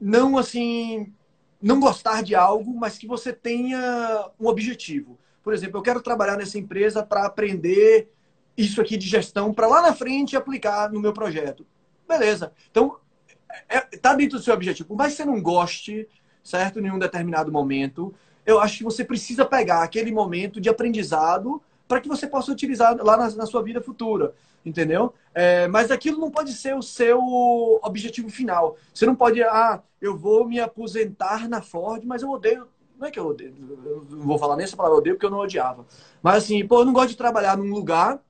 [0.00, 1.12] não, assim,
[1.60, 5.18] não gostar de algo, mas que você tenha um objetivo.
[5.46, 8.12] Por exemplo, eu quero trabalhar nessa empresa para aprender
[8.56, 11.64] isso aqui de gestão para lá na frente aplicar no meu projeto.
[12.08, 12.52] Beleza.
[12.68, 12.96] Então,
[13.68, 14.88] é, tá dentro do seu objetivo.
[14.88, 16.08] Por mais que você não goste,
[16.42, 18.12] certo, em um determinado momento,
[18.44, 22.96] eu acho que você precisa pegar aquele momento de aprendizado para que você possa utilizar
[22.96, 25.14] lá na, na sua vida futura, entendeu?
[25.32, 27.20] É, mas aquilo não pode ser o seu
[27.84, 28.76] objetivo final.
[28.92, 32.66] Você não pode, ah, eu vou me aposentar na Ford, mas eu odeio
[32.98, 33.54] não é que eu odeio,
[34.10, 35.86] não vou falar nessa palavra odeio porque eu não odiava.
[36.22, 38.20] Mas assim, pô, eu não gosto de trabalhar num lugar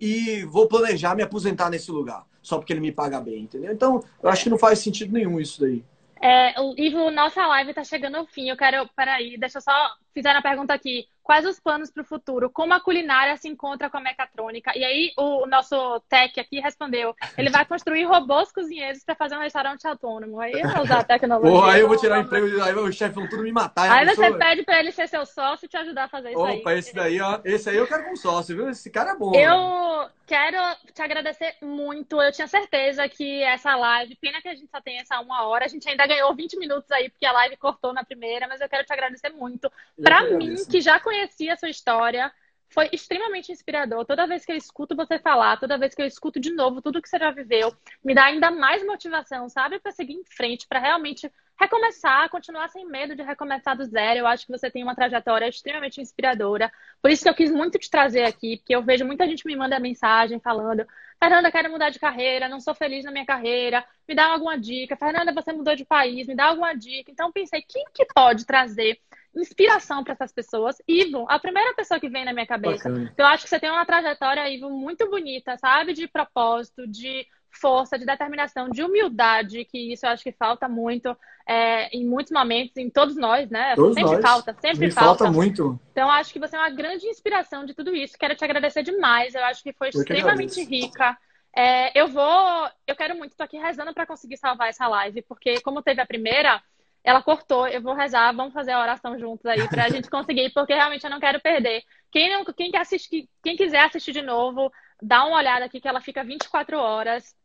[0.00, 3.72] e vou planejar me aposentar nesse lugar, só porque ele me paga bem, entendeu?
[3.72, 5.84] Então, eu acho que não faz sentido nenhum isso daí.
[6.20, 8.48] É, Ivo, nossa live tá chegando ao fim.
[8.48, 8.88] Eu quero.
[8.96, 9.72] Peraí, deixa eu só.
[10.14, 11.06] Fizeram a pergunta aqui.
[11.24, 12.50] Quais os planos para o futuro?
[12.50, 14.76] Como a culinária se encontra com a mecatrônica?
[14.76, 19.40] E aí o nosso tech aqui respondeu: ele vai construir robôs cozinheiros para fazer um
[19.40, 20.38] restaurante autônomo.
[20.38, 21.50] Aí eu vou usar a tecnologia.
[21.50, 23.90] Porra, aí eu vou tirar o emprego, aí o chefe vão tudo me matar.
[23.90, 26.50] Aí você pede para ele ser seu sócio e te ajudar a fazer isso Opa,
[26.50, 26.60] aí.
[26.60, 28.68] Opa, esse daí, ó, esse aí eu quero como sócio, viu?
[28.68, 29.34] Esse cara é bom.
[29.34, 30.58] Eu quero
[30.92, 32.20] te agradecer muito.
[32.20, 35.64] Eu tinha certeza que essa live, pena que a gente só tem essa uma hora,
[35.64, 38.68] a gente ainda ganhou 20 minutos aí porque a live cortou na primeira, mas eu
[38.68, 39.70] quero te agradecer muito.
[40.04, 42.30] Para mim, que já conhecia a sua história
[42.74, 44.04] foi extremamente inspirador.
[44.04, 47.00] Toda vez que eu escuto você falar, toda vez que eu escuto de novo tudo
[47.00, 47.72] que você já viveu,
[48.04, 49.78] me dá ainda mais motivação, sabe?
[49.78, 54.20] Para seguir em frente, para realmente recomeçar, continuar sem medo de recomeçar do zero.
[54.20, 56.72] Eu acho que você tem uma trajetória extremamente inspiradora.
[57.00, 59.54] Por isso que eu quis muito te trazer aqui, porque eu vejo muita gente me
[59.54, 60.84] manda mensagem falando:
[61.22, 64.96] Fernanda, quero mudar de carreira, não sou feliz na minha carreira, me dá alguma dica.
[64.96, 67.10] Fernanda, você mudou de país, me dá alguma dica.
[67.10, 68.98] Então pensei, quem que pode trazer
[69.40, 70.76] inspiração para essas pessoas.
[70.86, 72.88] Ivo, a primeira pessoa que vem na minha cabeça.
[72.88, 73.10] Bacana.
[73.12, 75.92] Então, eu acho que você tem uma trajetória, Ivo, muito bonita, sabe?
[75.92, 81.16] De propósito, de força, de determinação, de humildade, que isso eu acho que falta muito
[81.46, 83.74] é, em muitos momentos, em todos nós, né?
[83.74, 84.22] Todos sempre nós.
[84.22, 85.24] falta, sempre Me falta.
[85.24, 85.78] falta muito.
[85.92, 88.18] Então, acho que você é uma grande inspiração de tudo isso.
[88.18, 89.34] Quero te agradecer demais.
[89.34, 91.16] Eu acho que foi eu extremamente rica.
[91.56, 95.60] É, eu vou, eu quero muito, tô aqui rezando para conseguir salvar essa live, porque
[95.60, 96.60] como teve a primeira,
[97.04, 100.72] ela cortou, eu vou rezar, vamos fazer a oração juntos aí pra gente conseguir, porque
[100.72, 101.84] realmente eu não quero perder.
[102.10, 104.72] Quem, não, quem, quer assistir, quem quiser assistir de novo,
[105.02, 107.36] dá uma olhada aqui que ela fica 24 horas.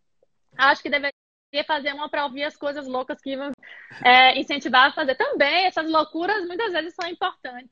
[0.58, 1.12] Acho que deveria
[1.68, 3.52] fazer uma para ouvir as coisas loucas que vão
[4.04, 5.66] é, incentivar a fazer também.
[5.66, 7.70] Essas loucuras muitas vezes são importantes.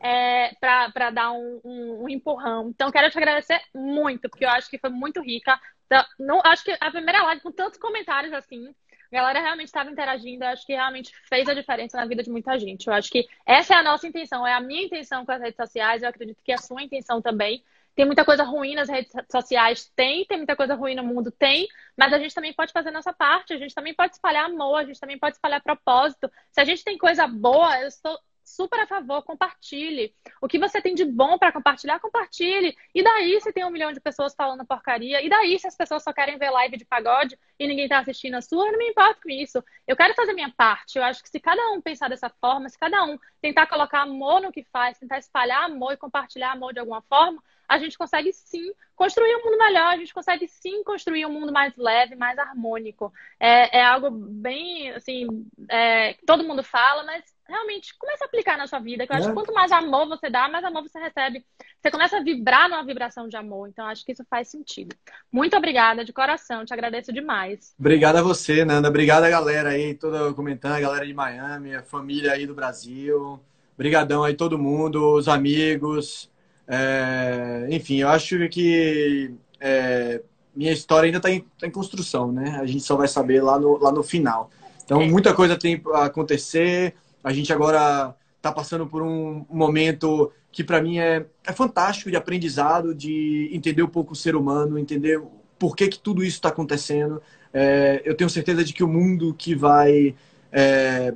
[0.00, 2.68] É, para dar um, um, um, empurrão.
[2.68, 5.60] Então, quero te agradecer muito, porque eu acho que foi muito rica.
[5.86, 8.72] Então, não, acho que a primeira live com tantos comentários assim,
[9.10, 12.58] a galera realmente estava interagindo, acho que realmente fez a diferença na vida de muita
[12.58, 12.86] gente.
[12.86, 15.56] Eu acho que essa é a nossa intenção, é a minha intenção com as redes
[15.56, 17.62] sociais, eu acredito que é a sua intenção também.
[17.98, 19.90] Tem muita coisa ruim nas redes sociais?
[19.96, 20.24] Tem.
[20.24, 21.32] Tem muita coisa ruim no mundo?
[21.32, 21.66] Tem.
[21.96, 23.52] Mas a gente também pode fazer nossa parte.
[23.52, 24.76] A gente também pode espalhar amor.
[24.76, 26.30] A gente também pode espalhar propósito.
[26.52, 28.16] Se a gente tem coisa boa, eu estou
[28.48, 30.14] super a favor, compartilhe.
[30.40, 32.76] O que você tem de bom para compartilhar, compartilhe.
[32.94, 35.22] E daí se tem um milhão de pessoas falando porcaria?
[35.22, 38.34] E daí se as pessoas só querem ver live de pagode e ninguém está assistindo
[38.36, 38.66] a sua?
[38.66, 39.62] Eu não me importo com isso.
[39.86, 40.98] Eu quero fazer minha parte.
[40.98, 44.40] Eu acho que se cada um pensar dessa forma, se cada um tentar colocar amor
[44.40, 48.32] no que faz, tentar espalhar amor e compartilhar amor de alguma forma, a gente consegue
[48.32, 52.38] sim construir um mundo melhor, a gente consegue sim construir um mundo mais leve, mais
[52.38, 53.12] harmônico.
[53.38, 58.66] É, é algo bem, assim, é, todo mundo fala, mas realmente comece a aplicar na
[58.66, 59.06] sua vida.
[59.06, 59.18] Que eu é.
[59.20, 61.44] acho que quanto mais amor você dá, mais amor você recebe.
[61.80, 63.68] Você começa a vibrar numa vibração de amor.
[63.68, 64.94] Então, acho que isso faz sentido.
[65.32, 66.64] Muito obrigada, de coração.
[66.64, 67.74] Te agradeço demais.
[67.78, 68.88] Obrigada a você, Nanda.
[68.88, 73.40] Obrigada, galera aí, toda comentando, a galera de Miami, a família aí do Brasil.
[73.74, 76.30] Obrigadão aí todo mundo, os amigos.
[76.66, 77.66] É...
[77.70, 80.20] Enfim, eu acho que é...
[80.54, 82.58] minha história ainda está em, tá em construção, né?
[82.60, 84.50] A gente só vai saber lá no, lá no final.
[84.84, 85.06] Então, é.
[85.06, 86.94] muita coisa tem a acontecer.
[87.28, 92.16] A gente agora está passando por um momento que, para mim, é, é fantástico de
[92.16, 95.20] aprendizado, de entender um pouco o ser humano, entender
[95.58, 97.20] por que, que tudo isso está acontecendo.
[97.52, 100.14] É, eu tenho certeza de que o mundo que vai
[100.50, 101.12] é,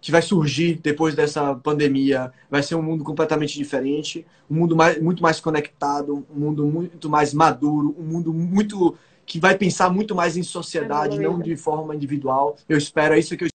[0.00, 5.00] que vai surgir depois dessa pandemia vai ser um mundo completamente diferente, um mundo mais,
[5.00, 10.16] muito mais conectado, um mundo muito mais maduro, um mundo muito que vai pensar muito
[10.16, 12.56] mais em sociedade, não de forma individual.
[12.68, 13.53] Eu espero, é isso que eu